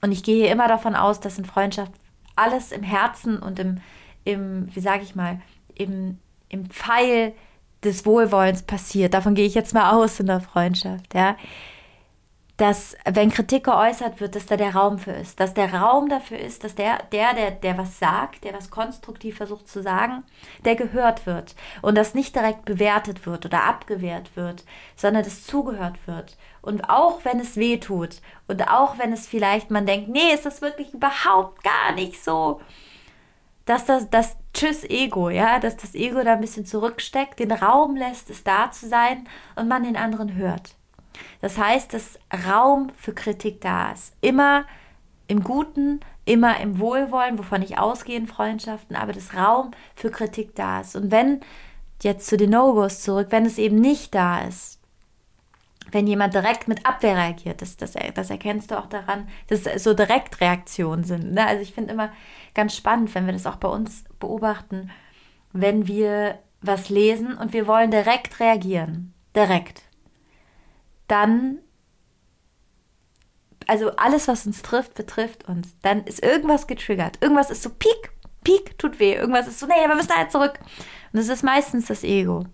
und 0.00 0.12
ich 0.12 0.22
gehe 0.22 0.48
immer 0.48 0.68
davon 0.68 0.94
aus, 0.94 1.18
dass 1.18 1.38
in 1.38 1.44
Freundschaft 1.44 1.90
alles 2.36 2.70
im 2.70 2.84
Herzen 2.84 3.40
und 3.40 3.58
im, 3.58 3.80
im 4.22 4.72
wie 4.72 4.80
sage 4.80 5.02
ich 5.02 5.16
mal, 5.16 5.40
im, 5.74 6.18
im 6.48 6.70
Pfeil 6.70 7.34
des 7.82 8.06
Wohlwollens 8.06 8.62
passiert. 8.62 9.14
Davon 9.14 9.34
gehe 9.34 9.46
ich 9.46 9.54
jetzt 9.54 9.74
mal 9.74 9.90
aus 9.90 10.20
in 10.20 10.26
der 10.26 10.40
Freundschaft, 10.40 11.12
ja 11.14 11.36
dass 12.58 12.96
wenn 13.04 13.30
Kritik 13.30 13.64
geäußert 13.64 14.20
wird, 14.20 14.34
dass 14.34 14.46
da 14.46 14.56
der 14.56 14.74
Raum 14.74 14.98
für 14.98 15.12
ist, 15.12 15.38
dass 15.38 15.54
der 15.54 15.72
Raum 15.72 16.08
dafür 16.08 16.40
ist, 16.40 16.64
dass 16.64 16.74
der, 16.74 16.98
der, 17.12 17.32
der, 17.32 17.52
der 17.52 17.78
was 17.78 18.00
sagt, 18.00 18.42
der 18.42 18.52
was 18.52 18.68
konstruktiv 18.68 19.36
versucht 19.36 19.68
zu 19.68 19.80
sagen, 19.80 20.24
der 20.64 20.74
gehört 20.74 21.24
wird 21.24 21.54
und 21.82 21.96
das 21.96 22.14
nicht 22.14 22.34
direkt 22.34 22.64
bewertet 22.64 23.26
wird 23.26 23.46
oder 23.46 23.62
abgewehrt 23.62 24.34
wird, 24.34 24.64
sondern 24.96 25.22
das 25.22 25.46
zugehört 25.46 26.04
wird. 26.06 26.36
Und 26.60 26.90
auch 26.90 27.24
wenn 27.24 27.38
es 27.38 27.56
weh 27.56 27.78
tut 27.78 28.20
und 28.48 28.68
auch 28.68 28.98
wenn 28.98 29.12
es 29.12 29.28
vielleicht 29.28 29.70
man 29.70 29.86
denkt, 29.86 30.08
nee, 30.08 30.34
ist 30.34 30.44
das 30.44 30.60
wirklich 30.60 30.92
überhaupt 30.92 31.62
gar 31.62 31.92
nicht 31.94 32.22
so, 32.22 32.60
dass 33.66 33.84
das, 33.84 34.10
das 34.10 34.36
Tschüss 34.52 34.82
Ego, 34.82 35.30
ja, 35.30 35.60
dass 35.60 35.76
das 35.76 35.94
Ego 35.94 36.24
da 36.24 36.32
ein 36.32 36.40
bisschen 36.40 36.66
zurücksteckt, 36.66 37.38
den 37.38 37.52
Raum 37.52 37.94
lässt, 37.94 38.30
es 38.30 38.42
da 38.42 38.72
zu 38.72 38.88
sein 38.88 39.28
und 39.54 39.68
man 39.68 39.84
den 39.84 39.96
anderen 39.96 40.34
hört. 40.34 40.77
Das 41.40 41.58
heißt, 41.58 41.92
dass 41.94 42.18
Raum 42.46 42.90
für 42.96 43.14
Kritik 43.14 43.60
da 43.60 43.92
ist. 43.92 44.14
Immer 44.20 44.64
im 45.28 45.44
Guten, 45.44 46.00
immer 46.24 46.60
im 46.60 46.78
Wohlwollen, 46.78 47.38
wovon 47.38 47.62
ich 47.62 47.78
ausgehe 47.78 48.16
in 48.16 48.26
Freundschaften, 48.26 48.96
aber 48.96 49.12
das 49.12 49.34
Raum 49.34 49.70
für 49.94 50.10
Kritik 50.10 50.54
da 50.54 50.80
ist. 50.80 50.96
Und 50.96 51.10
wenn, 51.10 51.40
jetzt 52.02 52.26
zu 52.26 52.36
den 52.36 52.50
No-Gos 52.50 53.02
zurück, 53.02 53.28
wenn 53.30 53.46
es 53.46 53.58
eben 53.58 53.76
nicht 53.76 54.14
da 54.14 54.40
ist, 54.40 54.78
wenn 55.90 56.06
jemand 56.06 56.34
direkt 56.34 56.68
mit 56.68 56.84
Abwehr 56.84 57.16
reagiert, 57.16 57.62
das, 57.62 57.76
das, 57.76 57.94
das 58.14 58.30
erkennst 58.30 58.70
du 58.70 58.78
auch 58.78 58.86
daran, 58.86 59.28
dass 59.46 59.66
es 59.66 59.84
so 59.84 59.94
Direktreaktionen 59.94 61.04
sind. 61.04 61.32
Ne? 61.32 61.46
Also 61.46 61.62
ich 61.62 61.72
finde 61.72 61.92
immer 61.92 62.12
ganz 62.54 62.76
spannend, 62.76 63.14
wenn 63.14 63.26
wir 63.26 63.32
das 63.32 63.46
auch 63.46 63.56
bei 63.56 63.68
uns 63.68 64.04
beobachten, 64.18 64.90
wenn 65.52 65.86
wir 65.86 66.38
was 66.60 66.88
lesen 66.88 67.36
und 67.38 67.52
wir 67.52 67.66
wollen 67.66 67.90
direkt 67.90 68.40
reagieren. 68.40 69.14
Direkt 69.34 69.82
dann, 71.08 71.58
also 73.66 73.90
alles, 73.96 74.28
was 74.28 74.46
uns 74.46 74.62
trifft, 74.62 74.94
betrifft 74.94 75.48
uns. 75.48 75.76
Dann 75.82 76.04
ist 76.04 76.22
irgendwas 76.22 76.66
getriggert. 76.66 77.18
Irgendwas 77.20 77.50
ist 77.50 77.62
so 77.62 77.70
piek, 77.70 78.12
piek, 78.44 78.78
tut 78.78 79.00
weh. 79.00 79.14
Irgendwas 79.14 79.48
ist 79.48 79.58
so, 79.58 79.66
nee, 79.66 79.74
wir 79.86 79.94
müssen 79.94 80.14
halt 80.14 80.30
zurück. 80.30 80.58
Und 81.12 81.20
es 81.20 81.28
ist 81.28 81.42
meistens 81.42 81.86
das 81.86 82.04
Ego. 82.04 82.44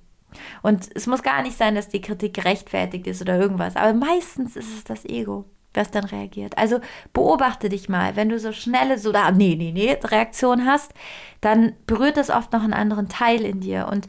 Und 0.62 0.88
es 0.95 1.07
muss 1.07 1.23
gar 1.23 1.43
nicht 1.43 1.57
sein, 1.57 1.75
dass 1.75 1.88
die 1.88 2.01
Kritik 2.01 2.35
gerechtfertigt 2.35 3.07
ist 3.07 3.23
oder 3.23 3.38
irgendwas. 3.38 3.77
Aber 3.77 3.93
meistens 3.93 4.57
ist 4.57 4.75
es 4.75 4.85
das 4.85 5.05
Ego, 5.05 5.45
was 5.73 5.90
dann 5.90 6.05
reagiert. 6.05 6.59
Also 6.59 6.81
beobachte 7.12 7.69
dich 7.69 7.88
mal, 7.88 8.17
wenn 8.17 8.29
du 8.29 8.38
so 8.38 8.53
schnelle, 8.53 8.99
so 8.99 9.12
da, 9.12 9.31
nee, 9.31 9.55
nee, 9.57 9.73
nee, 9.73 9.99
Reaktion 10.03 10.64
hast, 10.67 10.93
dann 11.40 11.75
berührt 11.87 12.17
das 12.17 12.31
oft 12.31 12.53
noch 12.53 12.62
einen 12.62 12.75
anderen 12.75 13.09
Teil 13.09 13.43
in 13.45 13.61
dir. 13.61 13.88
Und 13.90 14.09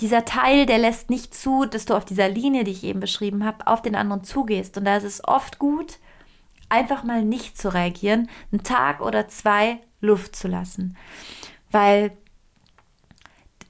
dieser 0.00 0.24
Teil, 0.24 0.66
der 0.66 0.78
lässt 0.78 1.10
nicht 1.10 1.34
zu, 1.34 1.64
dass 1.64 1.84
du 1.84 1.94
auf 1.94 2.04
dieser 2.04 2.28
Linie, 2.28 2.64
die 2.64 2.72
ich 2.72 2.84
eben 2.84 3.00
beschrieben 3.00 3.44
habe, 3.44 3.66
auf 3.66 3.82
den 3.82 3.94
anderen 3.94 4.24
zugehst. 4.24 4.76
Und 4.76 4.84
da 4.84 4.96
ist 4.96 5.04
es 5.04 5.26
oft 5.26 5.58
gut, 5.58 5.98
einfach 6.68 7.04
mal 7.04 7.22
nicht 7.22 7.58
zu 7.58 7.72
reagieren, 7.72 8.28
einen 8.50 8.62
Tag 8.62 9.00
oder 9.00 9.28
zwei 9.28 9.78
Luft 10.00 10.36
zu 10.36 10.48
lassen. 10.48 10.96
Weil 11.70 12.12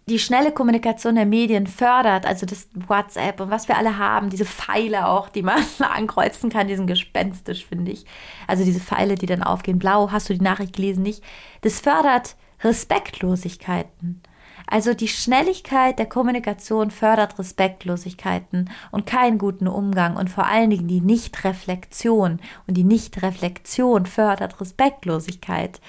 die 0.08 0.18
schnelle 0.18 0.52
Kommunikation 0.52 1.14
der 1.14 1.26
Medien 1.26 1.66
fördert, 1.66 2.26
also 2.26 2.44
das 2.44 2.68
WhatsApp 2.74 3.40
und 3.40 3.50
was 3.50 3.68
wir 3.68 3.76
alle 3.76 3.98
haben, 3.98 4.30
diese 4.30 4.44
Pfeile 4.44 5.06
auch, 5.06 5.28
die 5.28 5.42
man 5.42 5.62
ankreuzen 5.78 6.50
kann, 6.50 6.66
die 6.66 6.76
sind 6.76 6.86
gespenstisch, 6.86 7.66
finde 7.66 7.92
ich. 7.92 8.04
Also 8.48 8.64
diese 8.64 8.80
Pfeile, 8.80 9.14
die 9.14 9.26
dann 9.26 9.42
aufgehen, 9.42 9.78
blau, 9.78 10.10
hast 10.10 10.28
du 10.28 10.34
die 10.34 10.40
Nachricht 10.40 10.74
gelesen, 10.74 11.02
nicht? 11.02 11.22
Das 11.60 11.80
fördert 11.80 12.36
Respektlosigkeiten. 12.62 14.22
Also 14.66 14.94
die 14.94 15.08
Schnelligkeit 15.08 15.98
der 15.98 16.06
Kommunikation 16.06 16.90
fördert 16.90 17.38
Respektlosigkeiten 17.38 18.70
und 18.90 19.06
keinen 19.06 19.38
guten 19.38 19.66
Umgang 19.66 20.16
und 20.16 20.30
vor 20.30 20.46
allen 20.46 20.70
Dingen 20.70 20.88
die 20.88 21.00
Nichtreflexion. 21.00 22.40
Und 22.66 22.74
die 22.74 22.84
Nichtreflexion 22.84 24.06
fördert 24.06 24.60
Respektlosigkeit. 24.60 25.80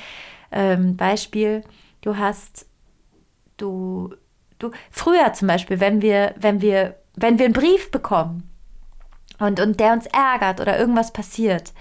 Ähm, 0.51 0.97
Beispiel, 0.97 1.63
du 2.01 2.17
hast, 2.17 2.67
du, 3.57 4.13
du, 4.59 4.71
früher 4.91 5.33
zum 5.33 5.47
Beispiel, 5.47 5.79
wenn 5.79 6.01
wir, 6.01 6.35
wenn 6.37 6.61
wir, 6.61 6.95
wenn 7.15 7.37
wir 7.37 7.45
einen 7.45 7.53
Brief 7.53 7.91
bekommen 7.91 8.49
und, 9.39 9.59
und 9.59 9.79
der 9.79 9.93
uns 9.93 10.07
ärgert 10.07 10.59
oder 10.59 10.79
irgendwas 10.79 11.13
passiert, 11.13 11.73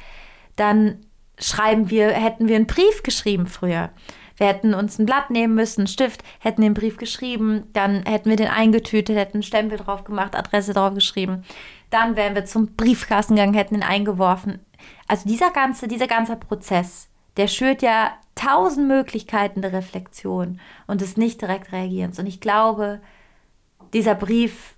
dann 0.56 1.06
schreiben 1.38 1.90
wir, 1.90 2.10
hätten 2.10 2.48
wir 2.48 2.56
einen 2.56 2.66
Brief 2.66 3.02
geschrieben 3.02 3.46
früher. 3.46 3.90
Wir 4.36 4.46
hätten 4.46 4.74
uns 4.74 4.98
ein 4.98 5.06
Blatt 5.06 5.30
nehmen 5.30 5.54
müssen, 5.54 5.82
einen 5.82 5.86
Stift, 5.86 6.22
hätten 6.40 6.62
den 6.62 6.74
Brief 6.74 6.96
geschrieben, 6.96 7.64
dann 7.72 8.04
hätten 8.04 8.30
wir 8.30 8.36
den 8.36 8.48
eingetütet, 8.48 9.16
hätten 9.16 9.38
einen 9.38 9.42
Stempel 9.42 9.78
drauf 9.78 10.04
gemacht, 10.04 10.36
Adresse 10.36 10.72
drauf 10.72 10.94
geschrieben. 10.94 11.44
Dann 11.90 12.16
wären 12.16 12.34
wir 12.34 12.44
zum 12.44 12.74
Briefkasten 12.74 13.36
gegangen, 13.36 13.54
hätten 13.54 13.74
ihn 13.74 13.82
eingeworfen. 13.82 14.60
Also 15.06 15.28
dieser 15.28 15.50
ganze, 15.50 15.88
dieser 15.88 16.06
ganze 16.06 16.36
Prozess, 16.36 17.08
der 17.36 17.48
schürt 17.48 17.82
ja 17.82 18.12
tausend 18.34 18.88
Möglichkeiten 18.88 19.62
der 19.62 19.72
Reflexion 19.72 20.60
und 20.86 21.00
des 21.00 21.16
nicht 21.16 21.40
direkt 21.40 21.72
Reagierens. 21.72 22.18
Und 22.18 22.26
ich 22.26 22.40
glaube, 22.40 23.00
dieser 23.92 24.14
Brief 24.14 24.74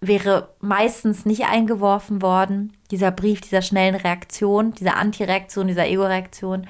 wäre 0.00 0.54
meistens 0.60 1.24
nicht 1.26 1.46
eingeworfen 1.46 2.22
worden, 2.22 2.76
dieser 2.90 3.12
Brief 3.12 3.40
dieser 3.40 3.62
schnellen 3.62 3.94
Reaktion, 3.94 4.72
dieser 4.72 4.96
Antireaktion, 4.96 5.68
dieser 5.68 5.86
Ego-Reaktion. 5.86 6.66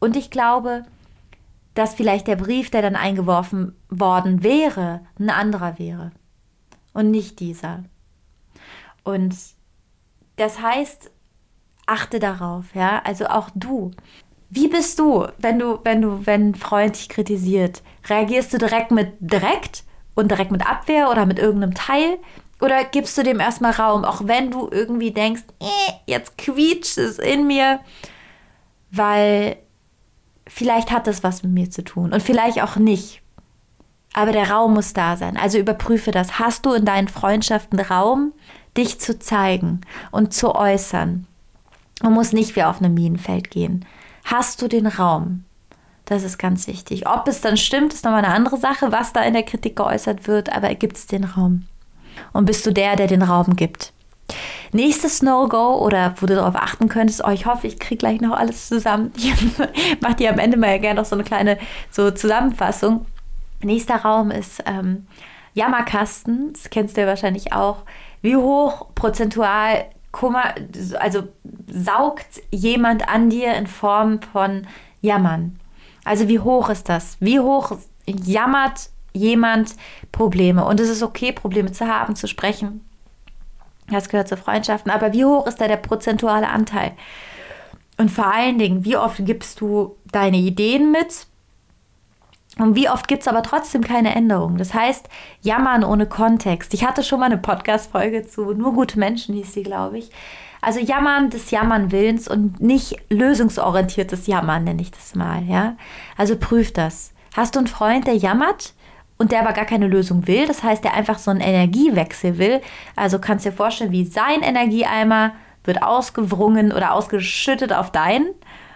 Und 0.00 0.16
ich 0.16 0.30
glaube, 0.30 0.84
dass 1.74 1.94
vielleicht 1.94 2.26
der 2.26 2.36
Brief, 2.36 2.70
der 2.70 2.82
dann 2.82 2.96
eingeworfen 2.96 3.76
worden 3.88 4.42
wäre, 4.42 5.00
ein 5.18 5.30
anderer 5.30 5.78
wäre 5.78 6.12
und 6.92 7.10
nicht 7.10 7.40
dieser. 7.40 7.84
Und 9.02 9.34
das 10.36 10.60
heißt, 10.60 11.10
achte 11.86 12.18
darauf, 12.18 12.74
ja, 12.74 13.02
also 13.04 13.26
auch 13.26 13.50
du. 13.54 13.90
Wie 14.50 14.68
bist 14.68 14.98
du, 14.98 15.26
wenn 15.38 15.58
du, 15.58 15.80
wenn 15.82 16.00
du, 16.00 16.26
wenn 16.26 16.50
ein 16.50 16.54
Freund 16.54 16.96
dich 16.96 17.08
kritisiert? 17.08 17.82
Reagierst 18.08 18.52
du 18.52 18.58
direkt 18.58 18.92
mit 18.92 19.12
direkt 19.18 19.84
und 20.14 20.30
direkt 20.30 20.52
mit 20.52 20.66
Abwehr 20.66 21.10
oder 21.10 21.26
mit 21.26 21.38
irgendeinem 21.38 21.74
Teil? 21.74 22.18
Oder 22.60 22.84
gibst 22.84 23.18
du 23.18 23.24
dem 23.24 23.40
erstmal 23.40 23.72
Raum, 23.72 24.04
auch 24.04 24.26
wenn 24.26 24.50
du 24.50 24.68
irgendwie 24.70 25.10
denkst, 25.10 25.42
eh, 25.60 25.92
jetzt 26.06 26.38
quietscht 26.38 26.98
es 26.98 27.18
in 27.18 27.46
mir, 27.46 27.80
weil 28.92 29.56
vielleicht 30.46 30.90
hat 30.90 31.06
das 31.06 31.22
was 31.22 31.42
mit 31.42 31.52
mir 31.52 31.70
zu 31.70 31.84
tun 31.84 32.12
und 32.12 32.22
vielleicht 32.22 32.62
auch 32.62 32.76
nicht. 32.76 33.22
Aber 34.12 34.32
der 34.32 34.50
Raum 34.50 34.74
muss 34.74 34.92
da 34.92 35.16
sein. 35.16 35.36
Also 35.36 35.58
überprüfe 35.58 36.12
das. 36.12 36.38
Hast 36.38 36.66
du 36.66 36.72
in 36.72 36.84
deinen 36.84 37.08
Freundschaften 37.08 37.80
Raum, 37.80 38.32
dich 38.76 39.00
zu 39.00 39.18
zeigen 39.18 39.80
und 40.12 40.32
zu 40.32 40.54
äußern? 40.54 41.26
Man 42.02 42.12
muss 42.12 42.32
nicht 42.32 42.54
wie 42.54 42.62
auf 42.62 42.78
einem 42.78 42.94
Minenfeld 42.94 43.50
gehen. 43.50 43.84
Hast 44.24 44.62
du 44.62 44.68
den 44.68 44.86
Raum? 44.86 45.44
Das 46.04 46.22
ist 46.22 46.38
ganz 46.38 46.66
wichtig. 46.66 47.08
Ob 47.08 47.26
es 47.26 47.40
dann 47.40 47.56
stimmt, 47.56 47.94
ist 47.94 48.04
nochmal 48.04 48.24
eine 48.24 48.34
andere 48.34 48.58
Sache, 48.58 48.92
was 48.92 49.12
da 49.12 49.22
in 49.22 49.32
der 49.32 49.42
Kritik 49.42 49.76
geäußert 49.76 50.28
wird, 50.28 50.54
aber 50.54 50.74
gibt 50.74 50.96
es 50.96 51.06
den 51.06 51.24
Raum? 51.24 51.64
Und 52.32 52.44
bist 52.44 52.64
du 52.66 52.72
der, 52.72 52.96
der 52.96 53.06
den 53.06 53.22
Raum 53.22 53.56
gibt? 53.56 53.93
Nächstes 54.72 55.22
No-Go 55.22 55.78
oder 55.78 56.14
wo 56.20 56.26
du 56.26 56.34
darauf 56.34 56.56
achten 56.56 56.88
könntest, 56.88 57.22
oh, 57.24 57.30
ich 57.30 57.46
hoffe, 57.46 57.66
ich 57.66 57.78
kriege 57.78 57.98
gleich 57.98 58.20
noch 58.20 58.36
alles 58.36 58.68
zusammen. 58.68 59.12
Ich 59.16 60.00
mache 60.00 60.16
dir 60.16 60.30
am 60.30 60.38
Ende 60.38 60.56
mal 60.56 60.78
gerne 60.80 61.00
noch 61.00 61.06
so 61.06 61.14
eine 61.14 61.24
kleine 61.24 61.58
so 61.90 62.10
Zusammenfassung. 62.10 63.06
Nächster 63.62 63.96
Raum 63.96 64.30
ist 64.30 64.62
ähm, 64.66 65.06
Jammerkasten, 65.54 66.52
das 66.52 66.70
kennst 66.70 66.96
du 66.96 67.02
ja 67.02 67.06
wahrscheinlich 67.06 67.52
auch. 67.52 67.84
Wie 68.20 68.36
hoch 68.36 68.88
prozentual 68.94 69.86
Kummer, 70.10 70.54
also 70.98 71.28
saugt 71.70 72.42
jemand 72.50 73.08
an 73.08 73.30
dir 73.30 73.54
in 73.54 73.66
Form 73.66 74.20
von 74.32 74.66
Jammern? 75.00 75.58
Also 76.04 76.28
wie 76.28 76.38
hoch 76.38 76.68
ist 76.68 76.88
das? 76.88 77.16
Wie 77.20 77.40
hoch 77.40 77.76
jammert 78.06 78.90
jemand 79.12 79.74
Probleme? 80.12 80.64
Und 80.64 80.80
es 80.80 80.88
ist 80.88 81.02
okay, 81.02 81.32
Probleme 81.32 81.72
zu 81.72 81.86
haben, 81.86 82.16
zu 82.16 82.26
sprechen, 82.28 82.84
das 83.88 84.08
gehört 84.08 84.28
zu 84.28 84.36
Freundschaften. 84.36 84.90
Aber 84.90 85.12
wie 85.12 85.24
hoch 85.24 85.46
ist 85.46 85.60
da 85.60 85.68
der 85.68 85.76
prozentuale 85.76 86.48
Anteil? 86.48 86.92
Und 87.96 88.10
vor 88.10 88.32
allen 88.32 88.58
Dingen, 88.58 88.84
wie 88.84 88.96
oft 88.96 89.24
gibst 89.24 89.60
du 89.60 89.96
deine 90.10 90.38
Ideen 90.38 90.90
mit? 90.90 91.26
Und 92.58 92.76
wie 92.76 92.88
oft 92.88 93.08
gibt 93.08 93.22
es 93.22 93.28
aber 93.28 93.42
trotzdem 93.42 93.82
keine 93.82 94.14
Änderung? 94.14 94.58
Das 94.58 94.74
heißt, 94.74 95.08
jammern 95.42 95.84
ohne 95.84 96.06
Kontext. 96.06 96.72
Ich 96.72 96.84
hatte 96.84 97.02
schon 97.02 97.20
mal 97.20 97.26
eine 97.26 97.38
Podcast-Folge 97.38 98.26
zu 98.26 98.52
Nur 98.52 98.72
gute 98.74 98.98
Menschen, 98.98 99.34
hieß 99.34 99.52
sie, 99.52 99.64
glaube 99.64 99.98
ich. 99.98 100.10
Also 100.60 100.80
jammern 100.80 101.30
des 101.30 101.50
Jammern 101.50 101.92
Willens 101.92 102.26
und 102.26 102.60
nicht 102.60 102.96
lösungsorientiertes 103.10 104.26
Jammern, 104.26 104.64
nenne 104.64 104.82
ich 104.82 104.92
das 104.92 105.14
mal. 105.14 105.42
Ja? 105.44 105.76
Also 106.16 106.36
prüf 106.36 106.72
das. 106.72 107.12
Hast 107.36 107.54
du 107.54 107.58
einen 107.58 107.66
Freund, 107.66 108.06
der 108.06 108.16
jammert? 108.16 108.72
Und 109.18 109.32
der 109.32 109.40
aber 109.40 109.52
gar 109.52 109.64
keine 109.64 109.86
Lösung 109.86 110.26
will. 110.26 110.46
Das 110.46 110.62
heißt, 110.62 110.84
der 110.84 110.94
einfach 110.94 111.18
so 111.18 111.30
einen 111.30 111.40
Energiewechsel 111.40 112.38
will. 112.38 112.60
Also 112.96 113.18
kannst 113.18 113.44
du 113.44 113.50
dir 113.50 113.56
vorstellen, 113.56 113.92
wie 113.92 114.04
sein 114.04 114.42
Energieeimer 114.42 115.32
wird 115.64 115.82
ausgewrungen 115.82 116.72
oder 116.72 116.92
ausgeschüttet 116.92 117.72
auf 117.72 117.90
deinen 117.90 118.26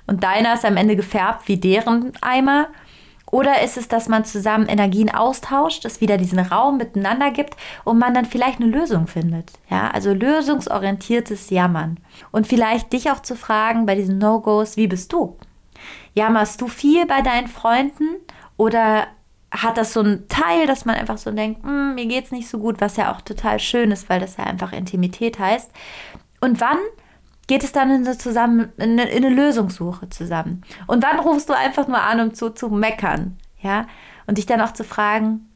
und 0.08 0.24
deiner 0.24 0.54
ist 0.54 0.64
am 0.64 0.76
Ende 0.76 0.96
gefärbt 0.96 1.46
wie 1.46 1.58
deren 1.58 2.12
Eimer. 2.22 2.68
Oder 3.30 3.60
ist 3.62 3.76
es, 3.76 3.88
dass 3.88 4.08
man 4.08 4.24
zusammen 4.24 4.66
Energien 4.66 5.14
austauscht, 5.14 5.84
es 5.84 6.00
wieder 6.00 6.16
diesen 6.16 6.38
Raum 6.38 6.78
miteinander 6.78 7.30
gibt 7.30 7.56
und 7.84 7.98
man 7.98 8.14
dann 8.14 8.24
vielleicht 8.24 8.58
eine 8.58 8.70
Lösung 8.70 9.06
findet? 9.06 9.52
Ja, 9.68 9.90
also 9.90 10.14
lösungsorientiertes 10.14 11.50
Jammern. 11.50 12.00
Und 12.30 12.46
vielleicht 12.46 12.90
dich 12.94 13.10
auch 13.10 13.20
zu 13.20 13.36
fragen 13.36 13.84
bei 13.84 13.96
diesen 13.96 14.16
No-Gos, 14.16 14.78
wie 14.78 14.86
bist 14.86 15.12
du? 15.12 15.36
Jammerst 16.14 16.58
du 16.62 16.68
viel 16.68 17.04
bei 17.04 17.20
deinen 17.20 17.48
Freunden 17.48 18.16
oder 18.56 19.06
hat 19.50 19.78
das 19.78 19.92
so 19.92 20.00
einen 20.00 20.28
Teil, 20.28 20.66
dass 20.66 20.84
man 20.84 20.96
einfach 20.96 21.18
so 21.18 21.30
denkt, 21.30 21.64
hm, 21.64 21.94
mir 21.94 22.06
geht's 22.06 22.30
nicht 22.30 22.48
so 22.48 22.58
gut, 22.58 22.80
was 22.80 22.96
ja 22.96 23.12
auch 23.12 23.20
total 23.20 23.58
schön 23.58 23.90
ist, 23.90 24.08
weil 24.08 24.20
das 24.20 24.36
ja 24.36 24.44
einfach 24.44 24.72
Intimität 24.72 25.38
heißt. 25.38 25.70
Und 26.40 26.60
wann 26.60 26.78
geht 27.46 27.64
es 27.64 27.72
dann 27.72 27.90
in, 27.90 28.04
so 28.04 28.14
zusammen, 28.14 28.72
in, 28.76 28.92
eine, 28.92 29.08
in 29.08 29.24
eine 29.24 29.34
Lösungssuche 29.34 30.10
zusammen? 30.10 30.62
Und 30.86 31.02
wann 31.02 31.18
rufst 31.18 31.48
du 31.48 31.54
einfach 31.54 31.88
nur 31.88 32.00
an, 32.00 32.20
um 32.20 32.34
zu, 32.34 32.50
zu 32.50 32.68
meckern? 32.68 33.38
Ja, 33.60 33.86
und 34.26 34.38
dich 34.38 34.46
dann 34.46 34.60
auch 34.60 34.72
zu 34.72 34.84
fragen, 34.84 35.47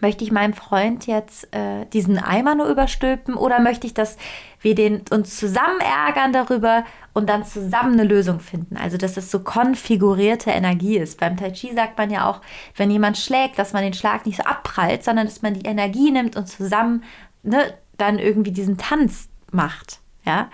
möchte 0.00 0.24
ich 0.24 0.32
meinem 0.32 0.52
Freund 0.52 1.06
jetzt 1.06 1.52
äh, 1.54 1.86
diesen 1.92 2.18
Eimer 2.18 2.54
nur 2.54 2.66
überstülpen 2.66 3.34
oder 3.34 3.60
möchte 3.60 3.86
ich, 3.86 3.94
dass 3.94 4.16
wir 4.60 4.74
den, 4.74 5.02
uns 5.10 5.36
zusammen 5.36 5.80
ärgern 5.80 6.32
darüber 6.32 6.84
und 7.12 7.28
dann 7.28 7.44
zusammen 7.44 7.94
eine 7.94 8.04
Lösung 8.04 8.40
finden? 8.40 8.76
Also, 8.76 8.96
dass 8.96 9.16
es 9.16 9.30
so 9.30 9.40
konfigurierte 9.40 10.50
Energie 10.50 10.96
ist. 10.98 11.18
Beim 11.20 11.36
Tai 11.36 11.50
Chi 11.50 11.74
sagt 11.74 11.98
man 11.98 12.10
ja 12.10 12.28
auch, 12.28 12.40
wenn 12.76 12.90
jemand 12.90 13.18
schlägt, 13.18 13.58
dass 13.58 13.72
man 13.72 13.82
den 13.82 13.94
Schlag 13.94 14.26
nicht 14.26 14.36
so 14.36 14.44
abprallt, 14.44 15.04
sondern 15.04 15.26
dass 15.26 15.42
man 15.42 15.54
die 15.54 15.66
Energie 15.66 16.10
nimmt 16.10 16.36
und 16.36 16.46
zusammen 16.46 17.04
ne, 17.42 17.74
dann 17.96 18.18
irgendwie 18.18 18.52
diesen 18.52 18.78
Tanz 18.78 19.28
macht. 19.50 20.00
Ja, 20.24 20.50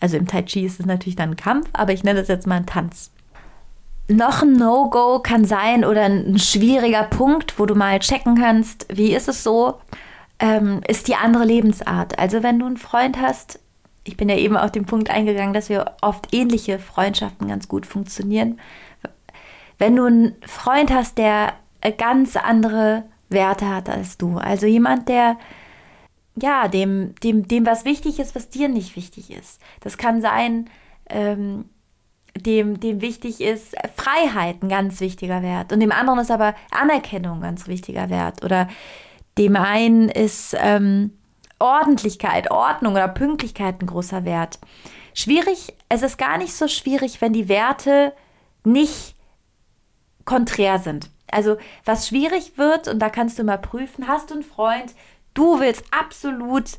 also 0.00 0.16
im 0.16 0.26
Tai 0.26 0.42
Chi 0.42 0.64
ist 0.64 0.80
es 0.80 0.86
natürlich 0.86 1.16
dann 1.16 1.30
ein 1.30 1.36
Kampf, 1.36 1.68
aber 1.72 1.92
ich 1.92 2.04
nenne 2.04 2.20
das 2.20 2.28
jetzt 2.28 2.46
mal 2.46 2.56
einen 2.56 2.66
Tanz 2.66 3.12
noch 4.12 4.42
ein 4.42 4.54
No-Go 4.54 5.20
kann 5.20 5.44
sein 5.44 5.84
oder 5.84 6.02
ein 6.02 6.38
schwieriger 6.38 7.04
Punkt, 7.04 7.58
wo 7.58 7.66
du 7.66 7.74
mal 7.74 7.98
checken 7.98 8.36
kannst, 8.36 8.86
wie 8.90 9.14
ist 9.14 9.28
es 9.28 9.42
so, 9.42 9.80
ähm, 10.38 10.80
ist 10.88 11.08
die 11.08 11.14
andere 11.14 11.44
Lebensart. 11.44 12.18
Also 12.18 12.42
wenn 12.42 12.58
du 12.58 12.66
einen 12.66 12.76
Freund 12.76 13.20
hast, 13.20 13.60
ich 14.04 14.16
bin 14.16 14.28
ja 14.28 14.36
eben 14.36 14.56
auf 14.56 14.72
den 14.72 14.86
Punkt 14.86 15.10
eingegangen, 15.10 15.54
dass 15.54 15.68
wir 15.68 15.92
oft 16.00 16.34
ähnliche 16.34 16.78
Freundschaften 16.78 17.48
ganz 17.48 17.68
gut 17.68 17.86
funktionieren. 17.86 18.58
Wenn 19.78 19.96
du 19.96 20.04
einen 20.04 20.34
Freund 20.46 20.92
hast, 20.92 21.18
der 21.18 21.54
ganz 21.98 22.36
andere 22.36 23.04
Werte 23.28 23.68
hat 23.68 23.88
als 23.88 24.18
du, 24.18 24.38
also 24.38 24.66
jemand, 24.66 25.08
der 25.08 25.36
ja, 26.34 26.68
dem, 26.68 27.14
dem, 27.22 27.46
dem 27.46 27.66
was 27.66 27.84
wichtig 27.84 28.18
ist, 28.18 28.34
was 28.34 28.48
dir 28.48 28.68
nicht 28.68 28.96
wichtig 28.96 29.30
ist. 29.30 29.60
Das 29.80 29.98
kann 29.98 30.22
sein, 30.22 30.70
ähm, 31.08 31.66
dem, 32.36 32.80
dem 32.80 33.00
wichtig 33.00 33.40
ist 33.40 33.74
Freiheit 33.96 34.62
ein 34.62 34.68
ganz 34.68 35.00
wichtiger 35.00 35.42
Wert 35.42 35.72
und 35.72 35.80
dem 35.80 35.92
anderen 35.92 36.18
ist 36.18 36.30
aber 36.30 36.54
Anerkennung 36.70 37.36
ein 37.36 37.42
ganz 37.42 37.66
wichtiger 37.66 38.10
Wert 38.10 38.44
oder 38.44 38.68
dem 39.38 39.56
einen 39.56 40.08
ist 40.08 40.56
ähm, 40.58 41.12
Ordentlichkeit, 41.58 42.50
Ordnung 42.50 42.94
oder 42.94 43.08
Pünktlichkeit 43.08 43.80
ein 43.80 43.86
großer 43.86 44.24
Wert. 44.24 44.58
Schwierig, 45.14 45.74
es 45.88 46.02
ist 46.02 46.18
gar 46.18 46.38
nicht 46.38 46.54
so 46.54 46.68
schwierig, 46.68 47.20
wenn 47.20 47.32
die 47.32 47.48
Werte 47.48 48.12
nicht 48.64 49.14
konträr 50.24 50.78
sind. 50.78 51.10
Also 51.30 51.56
was 51.84 52.08
schwierig 52.08 52.58
wird, 52.58 52.88
und 52.88 52.98
da 52.98 53.08
kannst 53.08 53.38
du 53.38 53.44
mal 53.44 53.58
prüfen, 53.58 54.08
hast 54.08 54.30
du 54.30 54.34
einen 54.34 54.42
Freund, 54.42 54.94
du 55.34 55.60
willst 55.60 55.84
absolut 55.90 56.78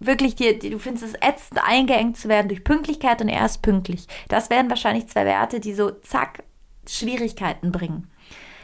wirklich 0.00 0.36
dir, 0.36 0.58
du 0.58 0.78
findest 0.78 1.04
es 1.04 1.14
ätzend, 1.20 1.60
eingeengt 1.62 2.16
zu 2.16 2.28
werden 2.28 2.48
durch 2.48 2.64
Pünktlichkeit 2.64 3.20
und 3.20 3.28
er 3.28 3.44
ist 3.44 3.62
pünktlich. 3.62 4.06
Das 4.28 4.50
wären 4.50 4.70
wahrscheinlich 4.70 5.08
zwei 5.08 5.24
Werte, 5.24 5.60
die 5.60 5.74
so 5.74 5.90
zack 5.90 6.42
Schwierigkeiten 6.86 7.72
bringen. 7.72 8.10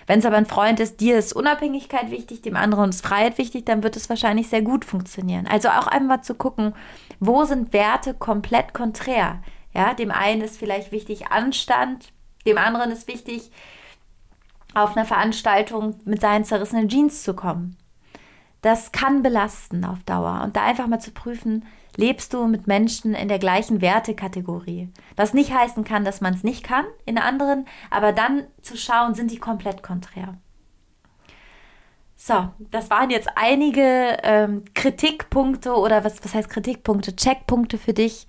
Wenn 0.07 0.19
es 0.19 0.27
aber 0.27 0.37
ein 0.37 0.47
Freund 0.47 0.81
ist, 0.81 1.01
dir 1.01 1.19
ist 1.19 1.33
Unabhängigkeit 1.33 2.11
wichtig, 2.11 2.43
dem 2.43 2.57
anderen 2.57 2.91
ist 2.91 3.05
Freiheit 3.05 3.39
wichtig, 3.39 3.65
dann 3.65 3.83
wird 3.83 3.97
es 3.97 4.11
wahrscheinlich 4.11 4.49
sehr 4.49 4.63
gut 4.63 4.85
funktionieren. 4.85 5.47
Also 5.47 5.69
auch 5.69 5.87
einmal 5.87 6.23
zu 6.23 6.35
gucken, 6.35 6.75
wo 7.21 7.45
sind 7.45 7.73
Werte 7.73 8.13
komplett 8.13 8.75
konträr. 8.75 9.43
Ja, 9.73 9.95
dem 9.95 10.11
einen 10.11 10.43
ist 10.43 10.59
vielleicht 10.59 10.93
wichtig 10.93 11.29
Anstand, 11.29 12.13
dem 12.47 12.59
anderen 12.59 12.91
ist 12.91 13.09
wichtig, 13.09 13.51
auf 14.75 14.97
einer 14.97 15.07
Veranstaltung 15.07 15.97
mit 16.05 16.21
seinen 16.21 16.45
zerrissenen 16.45 16.89
Jeans 16.89 17.23
zu 17.23 17.35
kommen 17.35 17.79
das 18.65 18.93
kann 18.93 19.23
belasten 19.23 19.85
auf 19.85 20.03
Dauer. 20.05 20.41
Und 20.43 20.57
da 20.57 20.65
einfach 20.65 20.87
mal 20.87 20.99
zu 20.99 21.11
prüfen, 21.11 21.67
lebst 21.97 22.33
du 22.33 22.47
mit 22.47 22.67
Menschen 22.67 23.15
in 23.15 23.29
der 23.29 23.39
gleichen 23.39 23.83
Wertekategorie. 23.83 24.89
Was 25.17 25.35
nicht 25.35 25.53
heißen 25.53 25.85
kann, 25.85 26.05
dass 26.07 26.23
man 26.23 26.33
es 26.33 26.43
nicht 26.43 26.65
kann 26.65 26.87
in 27.05 27.19
anderen, 27.19 27.67
aber 27.91 28.13
dann 28.13 28.47
zu 28.63 28.79
schauen, 28.79 29.15
sind 29.15 29.31
die 29.31 29.37
komplett 29.37 29.83
konträr. 29.83 30.39
So, 32.17 32.49
das 32.71 32.89
waren 32.89 33.11
jetzt 33.11 33.29
einige 33.35 34.17
ähm, 34.23 34.65
Kritikpunkte 34.73 35.75
oder 35.75 36.03
was, 36.03 36.25
was 36.25 36.33
heißt 36.33 36.49
Kritikpunkte, 36.49 37.15
Checkpunkte 37.15 37.77
für 37.77 37.93
dich, 37.93 38.27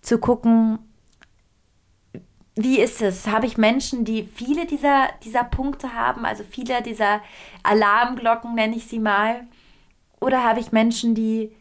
zu 0.00 0.18
gucken, 0.18 0.78
wie 2.54 2.80
ist 2.80 3.02
es? 3.02 3.26
Habe 3.26 3.44
ich 3.44 3.58
Menschen, 3.58 4.06
die 4.06 4.22
viele 4.22 4.64
dieser, 4.64 5.08
dieser 5.22 5.44
Punkte 5.44 5.92
haben, 5.92 6.24
also 6.24 6.44
viele 6.48 6.80
dieser 6.80 7.20
Alarmglocken, 7.62 8.54
nenne 8.54 8.76
ich 8.76 8.86
sie 8.86 9.00
mal, 9.00 9.46
oder 10.26 10.42
habe 10.42 10.58
ich 10.58 10.72
Menschen, 10.72 11.14
die, 11.14 11.54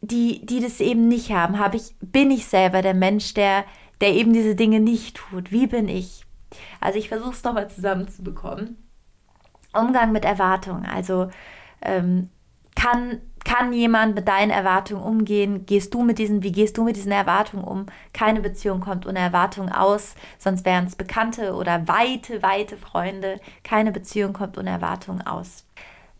die, 0.00 0.46
die 0.46 0.60
das 0.60 0.80
eben 0.80 1.08
nicht 1.08 1.32
haben? 1.32 1.58
Habe 1.58 1.76
ich, 1.76 1.96
bin 2.00 2.30
ich 2.30 2.46
selber 2.46 2.80
der 2.80 2.94
Mensch, 2.94 3.34
der, 3.34 3.64
der 4.00 4.12
eben 4.14 4.32
diese 4.32 4.54
Dinge 4.54 4.78
nicht 4.78 5.16
tut? 5.16 5.50
Wie 5.50 5.66
bin 5.66 5.88
ich? 5.88 6.24
Also 6.80 6.96
ich 6.96 7.08
versuche 7.08 7.32
es 7.32 7.42
nochmal 7.42 7.68
zusammenzubekommen. 7.68 8.76
Umgang 9.74 10.12
mit 10.12 10.24
Erwartungen. 10.24 10.86
Also 10.86 11.28
ähm, 11.82 12.30
kann, 12.76 13.20
kann 13.44 13.72
jemand 13.72 14.14
mit 14.14 14.28
deinen 14.28 14.52
Erwartungen 14.52 15.02
umgehen? 15.02 15.66
Gehst 15.66 15.92
du 15.94 16.04
mit 16.04 16.20
diesen, 16.20 16.44
wie 16.44 16.52
gehst 16.52 16.78
du 16.78 16.84
mit 16.84 16.94
diesen 16.94 17.10
Erwartungen 17.10 17.64
um? 17.64 17.86
Keine 18.12 18.40
Beziehung 18.40 18.78
kommt 18.78 19.06
ohne 19.08 19.18
Erwartungen 19.18 19.72
aus, 19.72 20.14
sonst 20.38 20.64
wären 20.64 20.86
es 20.86 20.94
Bekannte 20.94 21.54
oder 21.54 21.88
weite, 21.88 22.44
weite 22.44 22.76
Freunde. 22.76 23.40
Keine 23.64 23.90
Beziehung 23.90 24.32
kommt 24.32 24.56
ohne 24.56 24.70
Erwartungen 24.70 25.26
aus. 25.26 25.64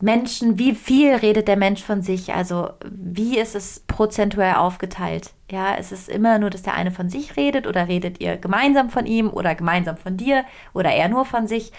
Menschen, 0.00 0.58
wie 0.58 0.74
viel 0.74 1.14
redet 1.14 1.48
der 1.48 1.56
Mensch 1.56 1.82
von 1.82 2.02
sich? 2.02 2.32
Also 2.32 2.70
wie 2.84 3.38
ist 3.38 3.56
es 3.56 3.80
prozentuell 3.80 4.54
aufgeteilt? 4.54 5.32
Ja, 5.50 5.74
ist 5.74 5.90
es 5.90 6.08
immer 6.08 6.38
nur, 6.38 6.50
dass 6.50 6.62
der 6.62 6.74
eine 6.74 6.92
von 6.92 7.08
sich 7.08 7.36
redet 7.36 7.66
oder 7.66 7.88
redet 7.88 8.20
ihr 8.20 8.36
gemeinsam 8.36 8.90
von 8.90 9.06
ihm 9.06 9.28
oder 9.28 9.54
gemeinsam 9.54 9.96
von 9.96 10.16
dir 10.16 10.44
oder 10.72 10.90
er 10.90 11.08
nur 11.08 11.24
von 11.24 11.48
sich? 11.48 11.72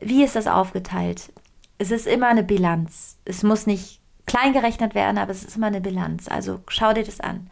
Wie 0.00 0.24
ist 0.24 0.34
das 0.34 0.48
aufgeteilt? 0.48 1.32
Es 1.78 1.92
ist 1.92 2.06
immer 2.06 2.28
eine 2.28 2.42
Bilanz. 2.42 3.18
Es 3.24 3.42
muss 3.44 3.66
nicht 3.66 4.00
klein 4.26 4.52
gerechnet 4.52 4.94
werden, 4.94 5.18
aber 5.18 5.30
es 5.30 5.44
ist 5.44 5.56
immer 5.56 5.68
eine 5.68 5.80
Bilanz. 5.80 6.28
Also 6.28 6.60
schau 6.68 6.92
dir 6.92 7.04
das 7.04 7.20
an. 7.20 7.48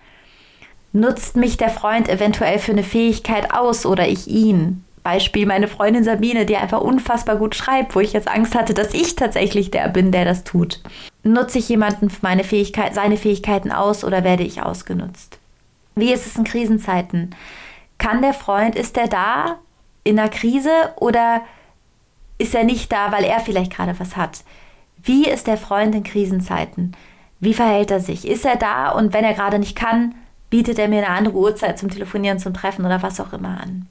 Nutzt 0.93 1.37
mich 1.37 1.57
der 1.57 1.71
Freund 1.71 2.09
eventuell 2.09 2.59
für 2.59 2.73
eine 2.73 2.83
Fähigkeit 2.83 3.55
aus 3.55 3.87
oder 3.87 4.09
ich 4.09 4.27
ihn? 4.27 4.85
Beispiel 5.03 5.47
meine 5.47 5.69
Freundin 5.69 6.05
Sabine, 6.05 6.47
die 6.47 6.57
einfach 6.57 6.81
unfassbar 6.81 7.37
gut 7.37 7.55
schreibt, 7.55 7.95
wo 7.95 8.01
ich 8.01 8.13
jetzt 8.13 8.29
Angst 8.29 8.55
hatte, 8.55 8.73
dass 8.73 8.95
ich 8.95 9.17
tatsächlich 9.17 9.71
der 9.71 9.89
bin, 9.89 10.13
der 10.13 10.25
das 10.25 10.45
tut. 10.45 10.81
Nutze 11.25 11.59
ich 11.59 11.69
jemanden 11.69 12.11
meine 12.21 12.45
Fähigkeit, 12.45 12.95
seine 12.95 13.17
Fähigkeiten 13.17 13.73
aus 13.73 14.05
oder 14.05 14.23
werde 14.25 14.45
ich 14.45 14.63
ausgenutzt? 14.63 15.39
Wie 15.95 16.13
ist 16.13 16.27
es 16.27 16.37
in 16.37 16.45
Krisenzeiten? 16.45 17.35
Kann 17.99 18.23
der 18.23 18.35
Freund, 18.35 18.77
ist 18.77 18.97
er 18.97 19.09
da 19.09 19.59
in 20.05 20.17
der 20.17 20.29
Krise 20.29 20.71
oder 20.97 21.43
ist 22.39 22.55
er 22.55 22.65
nicht 22.65 22.91
da, 22.93 23.13
weil 23.13 23.25
er 23.25 23.41
vielleicht 23.41 23.73
gerade 23.73 23.99
was 23.99 24.17
hat? 24.17 24.43
Wie 25.03 25.29
ist 25.29 25.47
der 25.47 25.57
Freund 25.57 25.95
in 25.95 26.05
Krisenzeiten? 26.05 26.97
Wie 27.41 27.55
verhält 27.55 27.91
er 27.91 28.01
sich? 28.01 28.27
Ist 28.27 28.45
er 28.45 28.57
da 28.57 28.91
und 28.91 29.13
wenn 29.13 29.25
er 29.25 29.35
gerade 29.35 29.59
nicht 29.59 29.77
kann, 29.77 30.15
bietet 30.49 30.79
er 30.79 30.89
mir 30.89 30.99
eine 30.99 31.17
andere 31.17 31.37
Uhrzeit 31.37 31.79
zum 31.79 31.91
Telefonieren, 31.91 32.39
zum 32.39 32.55
Treffen 32.55 32.85
oder 32.85 33.03
was 33.03 33.21
auch 33.21 33.33
immer 33.33 33.61
an? 33.61 33.89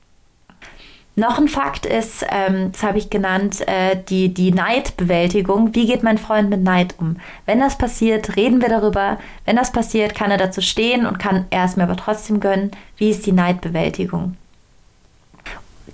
Noch 1.22 1.38
ein 1.38 1.48
Fakt 1.48 1.86
ist, 1.86 2.26
ähm, 2.32 2.72
das 2.72 2.82
habe 2.82 2.98
ich 2.98 3.12
genannt, 3.12 3.62
äh, 3.68 3.96
die, 4.10 4.34
die 4.34 4.52
Neidbewältigung. 4.52 5.76
Wie 5.76 5.86
geht 5.86 6.02
mein 6.02 6.18
Freund 6.18 6.50
mit 6.50 6.64
Neid 6.64 6.96
um? 6.98 7.18
Wenn 7.46 7.60
das 7.60 7.78
passiert, 7.78 8.36
reden 8.38 8.60
wir 8.60 8.70
darüber. 8.70 9.20
Wenn 9.46 9.56
das 9.56 9.72
passiert, 9.72 10.16
kann 10.16 10.32
er 10.32 10.40
dazu 10.40 10.62
stehen 10.62 11.06
und 11.06 11.20
kann 11.20 11.46
er 11.52 11.66
es 11.66 11.76
mir 11.76 11.84
aber 11.84 11.96
trotzdem 11.96 12.40
gönnen. 12.40 12.72
Wie 12.98 13.12
ist 13.12 13.28
die 13.28 13.34
Neidbewältigung? 13.34 14.36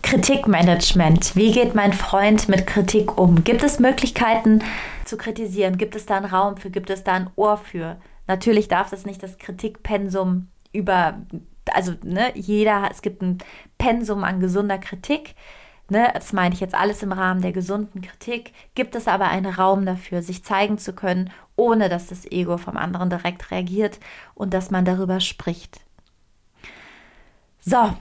Kritikmanagement. 0.02 1.36
Wie 1.36 1.52
geht 1.52 1.76
mein 1.76 1.92
Freund 1.92 2.48
mit 2.48 2.66
Kritik 2.66 3.18
um? 3.18 3.44
Gibt 3.44 3.64
es 3.64 3.80
Möglichkeiten 3.80 4.64
zu 5.04 5.18
kritisieren? 5.18 5.78
Gibt 5.78 5.98
es 5.98 6.06
da 6.06 6.16
einen 6.16 6.28
Raum 6.28 6.56
für? 6.56 6.70
Gibt 6.70 6.90
es 6.90 7.04
da 7.04 7.16
ein 7.16 7.30
Ohr 7.36 7.58
für? 7.58 7.98
Natürlich 8.28 8.70
darf 8.70 8.92
das 8.92 9.06
nicht 9.06 9.22
das 9.22 9.38
Kritikpensum 9.38 10.48
über 10.72 11.16
also 11.76 11.94
ne, 12.04 12.32
jeder, 12.36 12.90
es 12.92 13.02
gibt 13.02 13.22
ein 13.22 13.38
Pensum 13.78 14.24
an 14.24 14.40
gesunder 14.40 14.78
Kritik. 14.78 15.36
Ne, 15.90 16.12
das 16.14 16.34
meine 16.34 16.54
ich 16.54 16.60
jetzt 16.60 16.76
alles 16.76 17.02
im 17.02 17.14
Rahmen 17.14 17.42
der 17.42 17.54
gesunden 17.54 18.02
Kritik. 18.02 18.52
Gibt 18.76 18.96
es 18.96 19.08
aber 19.08 19.30
einen 19.30 19.54
Raum 19.54 19.86
dafür, 19.86 20.22
sich 20.22 20.44
zeigen 20.44 20.78
zu 20.78 20.94
können, 20.94 21.32
ohne 21.56 21.90
dass 21.90 22.08
das 22.08 22.26
Ego 22.30 22.58
vom 22.58 22.78
anderen 22.78 23.10
direkt 23.10 23.52
reagiert 23.52 24.00
und 24.36 24.54
dass 24.54 24.70
man 24.70 24.86
darüber 24.86 25.20
spricht. 25.20 25.80
So, 27.60 27.94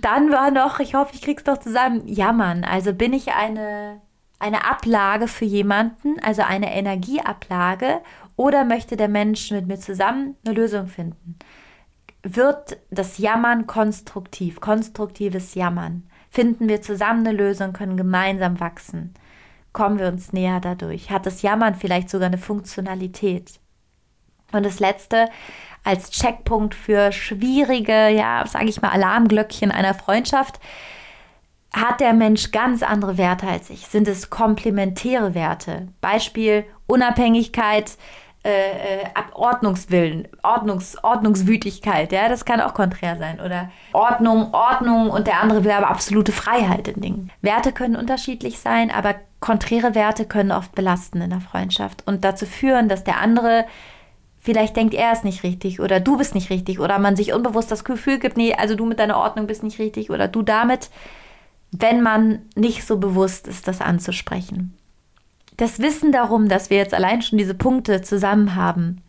dann 0.00 0.30
war 0.30 0.50
noch, 0.50 0.80
ich 0.80 0.94
hoffe, 0.94 1.14
ich 1.14 1.22
krieg's 1.22 1.44
doch 1.44 1.58
zusammen, 1.58 2.06
jammern. 2.06 2.64
Also 2.64 2.92
bin 2.92 3.12
ich 3.12 3.32
eine, 3.32 4.00
eine 4.38 4.64
Ablage 4.64 5.28
für 5.28 5.44
jemanden, 5.44 6.20
also 6.20 6.42
eine 6.42 6.74
Energieablage, 6.74 8.00
oder 8.36 8.64
möchte 8.64 8.96
der 8.96 9.08
Mensch 9.08 9.50
mit 9.50 9.66
mir 9.66 9.78
zusammen 9.78 10.36
eine 10.44 10.54
Lösung 10.54 10.86
finden? 10.86 11.38
Wird 12.22 12.78
das 12.90 13.18
Jammern 13.18 13.66
konstruktiv, 13.66 14.60
konstruktives 14.60 15.54
Jammern? 15.54 16.08
Finden 16.30 16.68
wir 16.68 16.82
zusammen 16.82 17.26
eine 17.26 17.36
Lösung, 17.36 17.72
können 17.72 17.96
gemeinsam 17.96 18.60
wachsen? 18.60 19.14
Kommen 19.72 19.98
wir 19.98 20.08
uns 20.08 20.32
näher 20.32 20.60
dadurch? 20.60 21.10
Hat 21.10 21.26
das 21.26 21.42
Jammern 21.42 21.74
vielleicht 21.74 22.10
sogar 22.10 22.26
eine 22.26 22.38
Funktionalität? 22.38 23.60
Und 24.52 24.64
das 24.64 24.80
letzte, 24.80 25.28
als 25.84 26.10
Checkpunkt 26.10 26.74
für 26.74 27.12
schwierige, 27.12 28.08
ja, 28.08 28.44
sage 28.46 28.66
ich 28.66 28.82
mal, 28.82 28.90
Alarmglöckchen 28.90 29.70
einer 29.70 29.94
Freundschaft, 29.94 30.58
hat 31.72 32.00
der 32.00 32.14
Mensch 32.14 32.50
ganz 32.50 32.82
andere 32.82 33.18
Werte 33.18 33.46
als 33.46 33.70
ich? 33.70 33.86
Sind 33.86 34.08
es 34.08 34.30
komplementäre 34.30 35.34
Werte? 35.34 35.88
Beispiel 36.00 36.64
Unabhängigkeit, 36.86 37.96
äh, 38.44 39.02
äh 39.02 39.04
Ordnungswillen, 39.32 40.28
Ordnungs, 40.42 40.96
Ordnungswütigkeit, 41.02 42.12
ja, 42.12 42.28
das 42.28 42.44
kann 42.44 42.60
auch 42.60 42.74
konträr 42.74 43.16
sein. 43.16 43.40
Oder 43.40 43.70
Ordnung, 43.92 44.52
Ordnung 44.52 45.10
und 45.10 45.26
der 45.26 45.40
andere 45.40 45.64
will 45.64 45.70
aber 45.70 45.90
absolute 45.90 46.32
Freiheit 46.32 46.88
in 46.88 47.00
Dingen. 47.00 47.32
Werte 47.40 47.72
können 47.72 47.96
unterschiedlich 47.96 48.58
sein, 48.58 48.90
aber 48.90 49.14
konträre 49.40 49.94
Werte 49.94 50.24
können 50.24 50.52
oft 50.52 50.74
belasten 50.74 51.20
in 51.20 51.30
der 51.30 51.40
Freundschaft 51.40 52.02
und 52.06 52.24
dazu 52.24 52.46
führen, 52.46 52.88
dass 52.88 53.04
der 53.04 53.20
andere 53.20 53.66
vielleicht 54.40 54.76
denkt, 54.76 54.94
er 54.94 55.12
ist 55.12 55.24
nicht 55.24 55.42
richtig 55.42 55.80
oder 55.80 56.00
du 56.00 56.16
bist 56.16 56.34
nicht 56.34 56.50
richtig 56.50 56.80
oder 56.80 56.98
man 56.98 57.16
sich 57.16 57.32
unbewusst 57.32 57.70
das 57.70 57.84
Gefühl 57.84 58.18
gibt, 58.18 58.36
nee, 58.36 58.54
also 58.54 58.74
du 58.74 58.86
mit 58.86 58.98
deiner 58.98 59.18
Ordnung 59.18 59.46
bist 59.46 59.62
nicht 59.62 59.78
richtig 59.78 60.10
oder 60.10 60.28
du 60.28 60.42
damit, 60.42 60.90
wenn 61.70 62.02
man 62.02 62.42
nicht 62.54 62.86
so 62.86 62.98
bewusst 62.98 63.46
ist, 63.46 63.68
das 63.68 63.80
anzusprechen. 63.80 64.77
Das 65.58 65.80
Wissen 65.80 66.12
darum, 66.12 66.48
dass 66.48 66.70
wir 66.70 66.78
jetzt 66.78 66.94
allein 66.94 67.20
schon 67.20 67.36
diese 67.36 67.54
Punkte 67.54 68.00
zusammen 68.00 68.54
haben, 68.54 69.02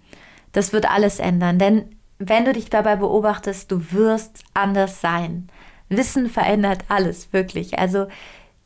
das 0.51 0.73
wird 0.73 0.89
alles 0.89 1.19
ändern, 1.19 1.59
denn 1.59 1.95
wenn 2.17 2.43
du 2.43 2.53
dich 2.53 2.69
dabei 2.69 2.95
beobachtest, 2.95 3.71
du 3.71 3.91
wirst 3.91 4.43
anders 4.55 4.99
sein. 4.99 5.47
Wissen 5.89 6.27
verändert 6.27 6.83
alles, 6.89 7.31
wirklich. 7.31 7.77
Also 7.77 8.07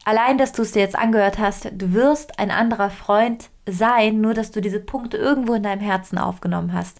allein, 0.05 0.37
dass 0.37 0.53
du 0.53 0.61
es 0.61 0.71
dir 0.71 0.79
jetzt 0.79 0.97
angehört 0.97 1.39
hast, 1.39 1.69
du 1.73 1.93
wirst 1.93 2.39
ein 2.39 2.51
anderer 2.51 2.89
Freund 2.89 3.49
sein, 3.67 4.21
nur 4.21 4.33
dass 4.33 4.51
du 4.51 4.61
diese 4.61 4.79
Punkte 4.79 5.17
irgendwo 5.17 5.53
in 5.53 5.63
deinem 5.63 5.81
Herzen 5.81 6.17
aufgenommen 6.17 6.71
hast. 6.73 6.99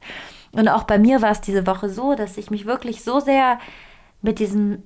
Und 0.52 0.68
auch 0.68 0.84
bei 0.84 1.00
mir 1.00 1.22
war 1.22 1.32
es 1.32 1.42
diese 1.42 1.66
Woche 1.66 1.90
so, 1.90 2.14
dass 2.14 2.38
ich 2.38 2.52
mich 2.52 2.66
wirklich 2.66 3.04
so 3.04 3.22
sehr 3.22 3.58
mit 4.22 4.40
diesem 4.40 4.84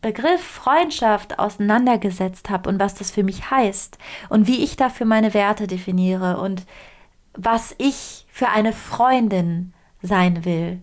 Begriff 0.00 0.42
Freundschaft 0.42 1.38
auseinandergesetzt 1.38 2.50
habe 2.50 2.68
und 2.68 2.78
was 2.78 2.94
das 2.94 3.10
für 3.10 3.24
mich 3.24 3.50
heißt 3.50 3.98
und 4.28 4.46
wie 4.46 4.62
ich 4.62 4.76
dafür 4.76 5.06
meine 5.06 5.34
Werte 5.34 5.66
definiere 5.66 6.38
und 6.38 6.64
was 7.34 7.74
ich 7.78 8.26
für 8.30 8.48
eine 8.48 8.72
Freundin 8.72 9.72
sein 10.02 10.44
will, 10.44 10.82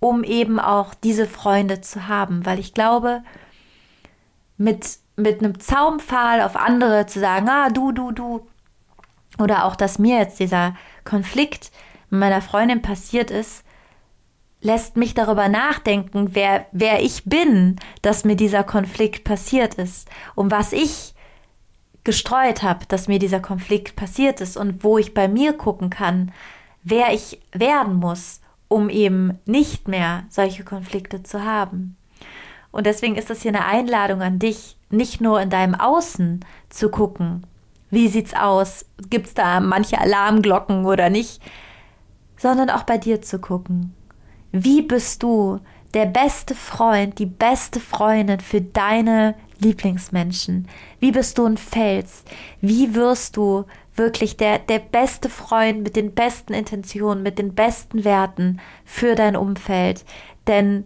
um 0.00 0.24
eben 0.24 0.60
auch 0.60 0.94
diese 0.94 1.26
Freunde 1.26 1.80
zu 1.80 2.08
haben, 2.08 2.44
weil 2.44 2.58
ich 2.58 2.74
glaube, 2.74 3.22
mit, 4.58 4.98
mit 5.16 5.40
einem 5.40 5.58
Zaunpfahl 5.58 6.42
auf 6.42 6.56
andere 6.56 7.06
zu 7.06 7.20
sagen, 7.20 7.48
ah, 7.48 7.70
du, 7.70 7.92
du, 7.92 8.12
du, 8.12 8.46
oder 9.38 9.64
auch, 9.64 9.76
dass 9.76 9.98
mir 9.98 10.18
jetzt 10.18 10.40
dieser 10.40 10.76
Konflikt 11.04 11.70
mit 12.10 12.20
meiner 12.20 12.42
Freundin 12.42 12.82
passiert 12.82 13.30
ist, 13.30 13.64
lässt 14.62 14.96
mich 14.96 15.12
darüber 15.14 15.48
nachdenken, 15.48 16.30
wer, 16.32 16.66
wer 16.72 17.02
ich 17.02 17.24
bin, 17.24 17.76
dass 18.00 18.24
mir 18.24 18.36
dieser 18.36 18.64
Konflikt 18.64 19.24
passiert 19.24 19.74
ist 19.74 20.08
und 20.34 20.50
was 20.50 20.72
ich 20.72 21.14
gestreut 22.04 22.62
habe, 22.62 22.86
dass 22.86 23.08
mir 23.08 23.18
dieser 23.18 23.40
Konflikt 23.40 23.94
passiert 23.96 24.40
ist 24.40 24.56
und 24.56 24.82
wo 24.82 24.98
ich 24.98 25.14
bei 25.14 25.28
mir 25.28 25.52
gucken 25.52 25.90
kann, 25.90 26.32
wer 26.82 27.12
ich 27.12 27.40
werden 27.52 27.94
muss, 27.96 28.40
um 28.68 28.88
eben 28.88 29.38
nicht 29.44 29.86
mehr 29.88 30.24
solche 30.30 30.64
Konflikte 30.64 31.22
zu 31.22 31.44
haben. 31.44 31.96
Und 32.70 32.86
deswegen 32.86 33.16
ist 33.16 33.30
das 33.30 33.42
hier 33.42 33.50
eine 33.50 33.66
Einladung 33.66 34.22
an 34.22 34.38
dich, 34.38 34.76
nicht 34.90 35.20
nur 35.20 35.40
in 35.40 35.50
deinem 35.50 35.74
Außen 35.74 36.44
zu 36.70 36.88
gucken, 36.88 37.44
wie 37.90 38.08
sieht's 38.08 38.32
aus? 38.32 38.86
Gibt's 39.10 39.34
da 39.34 39.60
manche 39.60 40.00
Alarmglocken 40.00 40.86
oder 40.86 41.10
nicht? 41.10 41.42
Sondern 42.38 42.70
auch 42.70 42.84
bei 42.84 42.96
dir 42.96 43.20
zu 43.20 43.38
gucken. 43.38 43.94
Wie 44.52 44.82
bist 44.82 45.22
du 45.22 45.60
der 45.94 46.04
beste 46.06 46.54
Freund, 46.54 47.18
die 47.18 47.26
beste 47.26 47.80
Freundin 47.80 48.40
für 48.40 48.60
deine 48.60 49.34
Lieblingsmenschen? 49.58 50.68
Wie 51.00 51.10
bist 51.10 51.38
du 51.38 51.46
ein 51.46 51.56
Fels? 51.56 52.22
Wie 52.60 52.94
wirst 52.94 53.38
du 53.38 53.64
wirklich 53.96 54.36
der, 54.36 54.58
der 54.58 54.78
beste 54.78 55.30
Freund 55.30 55.82
mit 55.82 55.96
den 55.96 56.14
besten 56.14 56.52
Intentionen, 56.52 57.22
mit 57.22 57.38
den 57.38 57.54
besten 57.54 58.04
Werten 58.04 58.60
für 58.84 59.14
dein 59.14 59.36
Umfeld? 59.36 60.04
Denn 60.46 60.84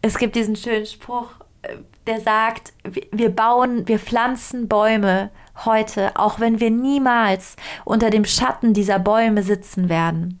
es 0.00 0.16
gibt 0.18 0.36
diesen 0.36 0.54
schönen 0.54 0.86
Spruch, 0.86 1.30
äh, 1.62 1.78
der 2.06 2.20
sagt, 2.20 2.72
wir 3.10 3.30
bauen, 3.30 3.88
wir 3.88 3.98
pflanzen 3.98 4.68
Bäume 4.68 5.30
heute, 5.64 6.16
auch 6.16 6.38
wenn 6.38 6.60
wir 6.60 6.70
niemals 6.70 7.56
unter 7.84 8.10
dem 8.10 8.24
Schatten 8.24 8.74
dieser 8.74 8.98
Bäume 8.98 9.42
sitzen 9.42 9.88
werden. 9.88 10.40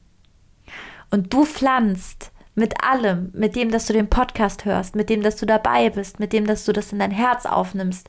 Und 1.10 1.32
du 1.32 1.44
pflanzt 1.44 2.32
mit 2.54 2.84
allem, 2.84 3.30
mit 3.34 3.56
dem, 3.56 3.70
dass 3.70 3.86
du 3.86 3.92
den 3.92 4.08
Podcast 4.08 4.64
hörst, 4.64 4.94
mit 4.94 5.10
dem, 5.10 5.22
dass 5.22 5.36
du 5.36 5.46
dabei 5.46 5.90
bist, 5.90 6.20
mit 6.20 6.32
dem, 6.32 6.46
dass 6.46 6.64
du 6.64 6.72
das 6.72 6.92
in 6.92 6.98
dein 6.98 7.10
Herz 7.10 7.46
aufnimmst, 7.46 8.08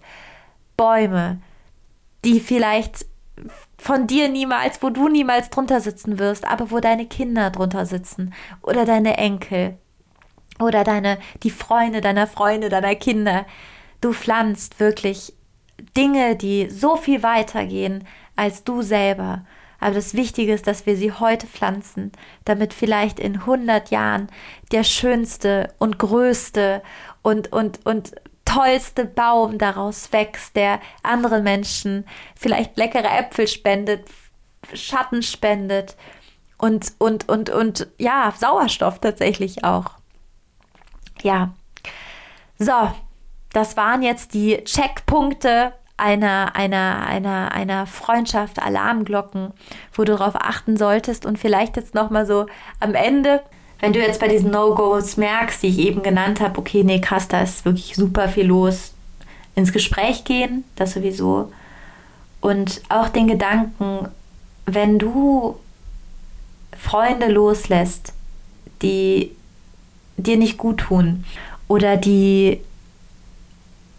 Bäume, 0.77 1.39
die 2.23 2.39
vielleicht 2.39 3.05
von 3.77 4.07
dir 4.07 4.29
niemals, 4.29 4.81
wo 4.81 4.89
du 4.89 5.09
niemals 5.09 5.49
drunter 5.49 5.81
sitzen 5.81 6.19
wirst, 6.19 6.45
aber 6.45 6.71
wo 6.71 6.79
deine 6.79 7.05
Kinder 7.05 7.49
drunter 7.51 7.85
sitzen 7.85 8.33
oder 8.61 8.85
deine 8.85 9.17
Enkel 9.17 9.77
oder 10.59 10.83
deine 10.83 11.17
die 11.43 11.51
Freunde 11.51 12.01
deiner 12.01 12.27
Freunde 12.27 12.69
deiner 12.69 12.95
Kinder. 12.95 13.45
Du 14.01 14.13
pflanzt 14.13 14.79
wirklich 14.79 15.33
Dinge, 15.97 16.35
die 16.35 16.69
so 16.69 16.95
viel 16.95 17.23
weitergehen 17.23 18.05
als 18.35 18.63
du 18.63 18.81
selber. 18.81 19.45
Aber 19.85 19.93
das 19.93 20.15
Wichtige 20.15 20.51
ist, 20.51 20.65
dass 20.65 20.87
wir 20.87 20.97
sie 20.97 21.11
heute 21.11 21.45
pflanzen, 21.45 22.11
damit 22.43 22.73
vielleicht 22.73 23.19
in 23.19 23.41
100 23.41 23.91
Jahren 23.91 24.29
der 24.71 24.83
schönste 24.83 25.75
und 25.77 25.99
größte 25.99 26.81
und, 27.21 27.53
und, 27.53 27.85
und 27.85 28.15
tollste 28.45 29.05
Baum 29.05 29.59
daraus 29.59 30.11
wächst, 30.11 30.55
der 30.55 30.79
anderen 31.03 31.43
Menschen 31.43 32.07
vielleicht 32.35 32.77
leckere 32.77 33.15
Äpfel 33.15 33.47
spendet, 33.47 34.07
Schatten 34.73 35.21
spendet 35.21 35.95
und, 36.57 36.93
und, 36.97 37.29
und, 37.29 37.51
und 37.51 37.87
ja, 37.99 38.33
Sauerstoff 38.35 38.97
tatsächlich 38.97 39.63
auch. 39.63 39.91
Ja. 41.21 41.53
So, 42.57 42.91
das 43.53 43.77
waren 43.77 44.01
jetzt 44.01 44.33
die 44.33 44.63
Checkpunkte 44.63 45.73
einer, 45.97 46.55
einer, 46.55 47.05
einer, 47.07 47.51
einer 47.53 47.87
Freundschaft, 47.87 48.61
Alarmglocken, 48.61 49.51
wo 49.93 50.03
du 50.03 50.15
darauf 50.15 50.35
achten 50.35 50.77
solltest 50.77 51.25
und 51.25 51.39
vielleicht 51.39 51.77
jetzt 51.77 51.95
nochmal 51.95 52.25
so 52.25 52.47
am 52.79 52.95
Ende, 52.95 53.41
wenn 53.79 53.93
du 53.93 53.99
jetzt 53.99 54.19
bei 54.19 54.27
diesen 54.27 54.51
No-Gos 54.51 55.17
merkst, 55.17 55.63
die 55.63 55.67
ich 55.67 55.79
eben 55.79 56.03
genannt 56.03 56.41
habe, 56.41 56.59
okay, 56.59 56.83
nee, 56.83 56.99
krass, 56.99 57.27
da 57.27 57.41
ist 57.41 57.65
wirklich 57.65 57.95
super 57.95 58.27
viel 58.27 58.45
los, 58.45 58.93
ins 59.55 59.71
Gespräch 59.71 60.25
gehen, 60.25 60.65
das 60.75 60.93
sowieso. 60.93 61.51
Und 62.41 62.81
auch 62.89 63.09
den 63.09 63.27
Gedanken, 63.27 64.09
wenn 64.65 64.99
du 64.99 65.57
Freunde 66.77 67.27
loslässt, 67.27 68.13
die 68.81 69.31
dir 70.17 70.37
nicht 70.37 70.57
gut 70.57 70.79
tun 70.79 71.25
oder 71.67 71.97
die 71.97 72.61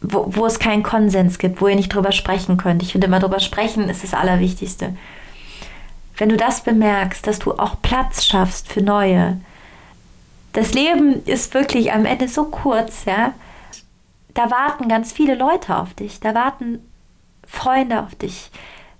wo, 0.00 0.26
wo 0.28 0.46
es 0.46 0.58
keinen 0.58 0.82
Konsens 0.82 1.38
gibt, 1.38 1.60
wo 1.60 1.68
ihr 1.68 1.76
nicht 1.76 1.94
drüber 1.94 2.12
sprechen 2.12 2.56
könnt. 2.56 2.82
Ich 2.82 2.92
finde 2.92 3.06
immer 3.06 3.20
drüber 3.20 3.40
sprechen 3.40 3.88
ist 3.88 4.02
das 4.02 4.14
Allerwichtigste. 4.14 4.96
Wenn 6.16 6.28
du 6.28 6.36
das 6.36 6.62
bemerkst, 6.62 7.26
dass 7.26 7.38
du 7.38 7.52
auch 7.52 7.82
Platz 7.82 8.24
schaffst 8.24 8.72
für 8.72 8.82
neue. 8.82 9.38
Das 10.52 10.72
Leben 10.72 11.22
ist 11.26 11.52
wirklich 11.52 11.92
am 11.92 12.06
Ende 12.06 12.28
so 12.28 12.44
kurz, 12.44 13.04
ja. 13.04 13.34
Da 14.32 14.50
warten 14.50 14.88
ganz 14.88 15.12
viele 15.12 15.34
Leute 15.34 15.76
auf 15.76 15.94
dich. 15.94 16.20
Da 16.20 16.34
warten 16.34 16.78
Freunde 17.46 18.02
auf 18.02 18.14
dich. 18.14 18.50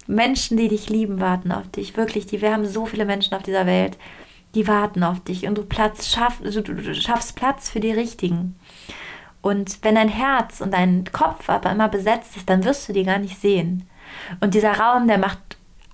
Menschen, 0.07 0.57
die 0.57 0.69
dich 0.69 0.89
lieben, 0.89 1.21
warten 1.21 1.53
auf 1.53 1.69
dich. 1.71 1.97
Wirklich, 1.97 2.27
die, 2.27 2.41
wir 2.41 2.53
haben 2.53 2.67
so 2.67 2.87
viele 2.87 3.05
Menschen 3.05 3.35
auf 3.35 3.43
dieser 3.43 3.67
Welt, 3.67 3.97
die 4.55 4.69
warten 4.69 5.03
auf 5.03 5.21
dich 5.21 5.47
und 5.47 5.57
du 5.59 5.63
Platz 5.63 6.09
schaff, 6.09 6.41
also 6.43 6.61
du 6.61 6.95
schaffst 6.95 7.37
Platz 7.37 7.69
für 7.69 7.81
die 7.81 7.93
Richtigen. 7.93 8.59
Und 9.47 9.79
wenn 9.83 9.95
dein 9.95 10.09
Herz 10.09 10.61
und 10.61 10.75
dein 10.75 11.05
Kopf 11.13 11.49
aber 11.49 11.71
immer 11.71 11.89
besetzt 11.89 12.37
ist, 12.37 12.51
dann 12.51 12.65
wirst 12.65 12.89
du 12.89 12.93
die 12.93 13.05
gar 13.05 13.19
nicht 13.19 13.41
sehen. 13.41 13.89
Und 14.41 14.55
dieser 14.55 14.79
Raum, 14.79 15.07
der 15.07 15.19
macht 15.19 15.39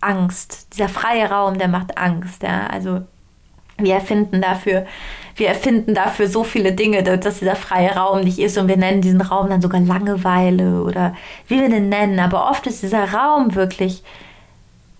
Angst. 0.00 0.68
Dieser 0.72 0.88
freie 0.88 1.28
Raum, 1.30 1.58
der 1.58 1.68
macht 1.68 1.98
Angst. 1.98 2.42
Ja? 2.42 2.66
Also 2.68 3.02
wir 3.76 3.94
erfinden 3.94 4.40
dafür 4.40 4.86
wir 5.36 5.48
erfinden 5.48 5.94
dafür 5.94 6.28
so 6.28 6.44
viele 6.44 6.72
Dinge, 6.72 7.02
dass 7.02 7.38
dieser 7.38 7.56
freie 7.56 7.94
Raum 7.96 8.22
nicht 8.22 8.38
ist 8.38 8.58
und 8.58 8.68
wir 8.68 8.76
nennen 8.76 9.00
diesen 9.00 9.20
Raum 9.20 9.48
dann 9.48 9.62
sogar 9.62 9.80
Langeweile 9.80 10.82
oder 10.82 11.14
wie 11.48 11.60
wir 11.60 11.68
den 11.68 11.88
nennen. 11.88 12.20
Aber 12.20 12.50
oft 12.50 12.66
ist 12.66 12.82
dieser 12.82 13.12
Raum 13.12 13.54
wirklich 13.54 14.02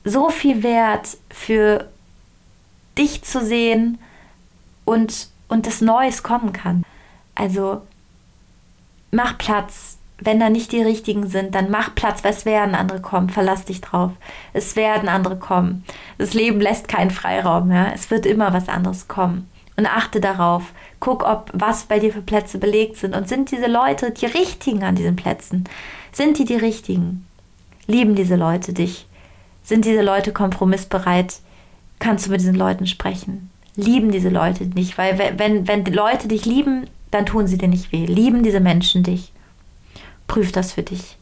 so 0.05 0.31
viel 0.31 0.63
wert 0.63 1.17
für 1.31 1.89
dich 2.97 3.23
zu 3.23 3.45
sehen 3.45 3.99
und, 4.85 5.29
und 5.49 5.67
das 5.67 5.81
Neues 5.81 6.23
kommen 6.23 6.53
kann. 6.53 6.83
Also 7.35 7.83
mach 9.13 9.39
Platz. 9.39 9.99
Wenn 10.19 10.39
da 10.39 10.51
nicht 10.51 10.71
die 10.71 10.83
richtigen 10.83 11.27
sind, 11.27 11.55
dann 11.55 11.71
mach 11.71 11.95
Platz, 11.95 12.23
weil 12.23 12.33
es 12.33 12.45
werden 12.45 12.75
andere 12.77 13.01
kommen. 13.01 13.29
Verlass 13.29 13.65
dich 13.65 13.81
drauf. 13.81 14.13
Es 14.53 14.77
werden 14.77 15.09
andere 15.09 15.37
kommen. 15.37 15.85
Das 16.19 16.33
Leben 16.33 16.61
lässt 16.61 16.87
keinen 16.87 17.11
Freiraum. 17.11 17.71
Ja? 17.73 17.91
Es 17.93 18.11
wird 18.11 18.27
immer 18.27 18.53
was 18.53 18.69
anderes 18.69 19.09
kommen. 19.09 19.49
Und 19.77 19.87
achte 19.87 20.21
darauf. 20.21 20.73
Guck, 21.01 21.25
ob 21.29 21.51
was 21.53 21.85
bei 21.85 21.99
dir 21.99 22.13
für 22.13 22.23
Plätze 22.23 22.59
belegt 22.59 22.97
sind. 22.97 23.17
Und 23.17 23.29
sind 23.29 23.51
diese 23.51 23.67
Leute 23.67 24.13
die 24.13 24.27
richtigen 24.27 24.85
an 24.85 24.95
diesen 24.95 25.17
Plätzen? 25.17 25.65
Sind 26.13 26.39
die 26.39 26.45
die 26.45 26.57
richtigen? 26.57 27.27
Lieben 27.87 28.15
diese 28.15 28.37
Leute 28.37 28.73
dich? 28.73 29.07
Sind 29.65 29.85
diese 29.85 30.03
Leute 30.03 30.33
kompromissbereit? 30.33 31.41
Kannst 31.99 32.27
du 32.27 32.31
mit 32.31 32.41
diesen 32.41 32.55
Leuten 32.55 32.87
sprechen? 32.87 33.51
Lieben 33.75 34.13
diese 34.13 34.29
Leute 34.29 34.67
nicht? 34.67 34.99
Weil 34.99 35.19
wenn, 35.37 35.67
wenn 35.67 35.85
die 35.85 35.93
Leute 35.93 36.29
dich 36.29 36.45
lieben, 36.45 36.87
dann 37.13 37.27
tun 37.27 37.47
sie 37.47 37.59
dir 37.59 37.69
nicht 37.69 37.93
weh. 37.93 38.07
Lieben 38.07 38.43
diese 38.43 38.59
Menschen 38.59 39.05
dich? 39.05 39.33
Prüf 40.27 40.51
das 40.51 40.73
für 40.73 40.83
dich. 40.83 41.17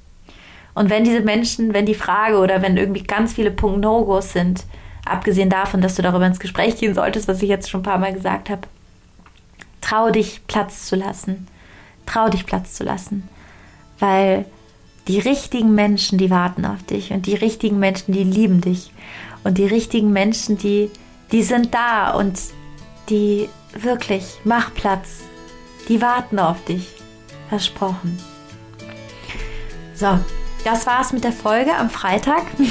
Und 0.72 0.88
wenn 0.88 1.04
diese 1.04 1.20
Menschen, 1.20 1.74
wenn 1.74 1.84
die 1.84 1.94
Frage 1.94 2.38
oder 2.38 2.62
wenn 2.62 2.76
irgendwie 2.76 3.02
ganz 3.02 3.34
viele 3.34 3.50
Punkt 3.50 3.80
No-Gos 3.80 4.32
sind, 4.32 4.64
abgesehen 5.04 5.50
davon, 5.50 5.80
dass 5.80 5.96
du 5.96 6.02
darüber 6.02 6.26
ins 6.26 6.38
Gespräch 6.40 6.78
gehen 6.78 6.94
solltest, 6.94 7.28
was 7.28 7.42
ich 7.42 7.48
jetzt 7.48 7.68
schon 7.68 7.80
ein 7.80 7.84
paar 7.84 7.98
Mal 7.98 8.14
gesagt 8.14 8.48
habe, 8.48 8.62
trau 9.80 10.10
dich 10.10 10.46
Platz 10.46 10.86
zu 10.86 10.96
lassen. 10.96 11.48
Trau 12.06 12.28
dich 12.28 12.46
Platz 12.46 12.74
zu 12.74 12.84
lassen. 12.84 13.28
Weil 13.98 14.46
die 15.08 15.18
richtigen 15.18 15.74
Menschen, 15.74 16.18
die 16.18 16.30
warten 16.30 16.64
auf 16.64 16.82
dich 16.84 17.12
und 17.12 17.26
die 17.26 17.34
richtigen 17.34 17.80
Menschen, 17.80 18.12
die 18.12 18.22
lieben 18.22 18.60
dich 18.60 18.92
und 19.42 19.58
die 19.58 19.66
richtigen 19.66 20.12
Menschen, 20.12 20.56
die, 20.56 20.90
die 21.32 21.42
sind 21.42 21.74
da 21.74 22.12
und 22.12 22.38
die 23.08 23.48
wirklich, 23.74 24.38
mach 24.44 24.72
Platz, 24.72 25.22
die 25.90 26.00
warten 26.00 26.38
auf 26.38 26.64
dich. 26.64 26.88
Versprochen. 27.48 28.16
So, 29.92 30.18
das 30.64 30.86
war's 30.86 31.12
mit 31.12 31.24
der 31.24 31.32
Folge 31.32 31.74
am 31.76 31.90
Freitag. 31.90 32.44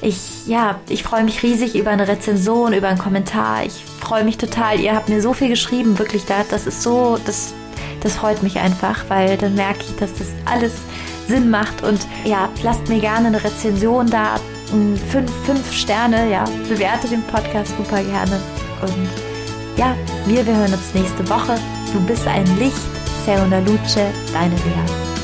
Ich, 0.00 0.46
ja, 0.46 0.78
ich 0.88 1.02
freue 1.02 1.24
mich 1.24 1.42
riesig 1.42 1.74
über 1.74 1.90
eine 1.90 2.06
Rezension, 2.06 2.72
über 2.72 2.86
einen 2.86 2.98
Kommentar. 3.00 3.64
Ich 3.64 3.82
freue 3.98 4.22
mich 4.22 4.38
total. 4.38 4.78
Ihr 4.78 4.94
habt 4.94 5.08
mir 5.08 5.20
so 5.20 5.32
viel 5.32 5.48
geschrieben, 5.48 5.98
wirklich. 5.98 6.22
Das 6.24 6.68
ist 6.68 6.84
so, 6.84 7.18
das, 7.26 7.52
das 8.00 8.14
freut 8.14 8.44
mich 8.44 8.60
einfach, 8.60 9.06
weil 9.08 9.36
dann 9.36 9.56
merke 9.56 9.80
ich, 9.80 9.96
dass 9.96 10.14
das 10.14 10.28
alles 10.44 10.74
Sinn 11.26 11.50
macht. 11.50 11.82
Und 11.82 12.06
ja, 12.24 12.48
lasst 12.62 12.88
mir 12.88 13.00
gerne 13.00 13.26
eine 13.26 13.42
Rezension 13.42 14.08
da. 14.08 14.36
Fünf, 15.10 15.32
fünf 15.44 15.72
Sterne, 15.72 16.30
ja, 16.30 16.44
bewerte 16.68 17.08
den 17.08 17.24
Podcast 17.24 17.76
super 17.76 18.00
gerne. 18.00 18.40
Und 18.82 19.08
ja, 19.76 19.96
wir, 20.26 20.46
wir 20.46 20.54
hören 20.54 20.74
uns 20.74 20.94
nächste 20.94 21.28
Woche. 21.28 21.58
Du 21.92 22.00
bist 22.00 22.26
ein 22.26 22.46
Licht. 22.58 22.76
Seuna 23.24 23.60
Luce, 23.60 24.12
deine 24.32 24.54
Lea. 24.54 25.17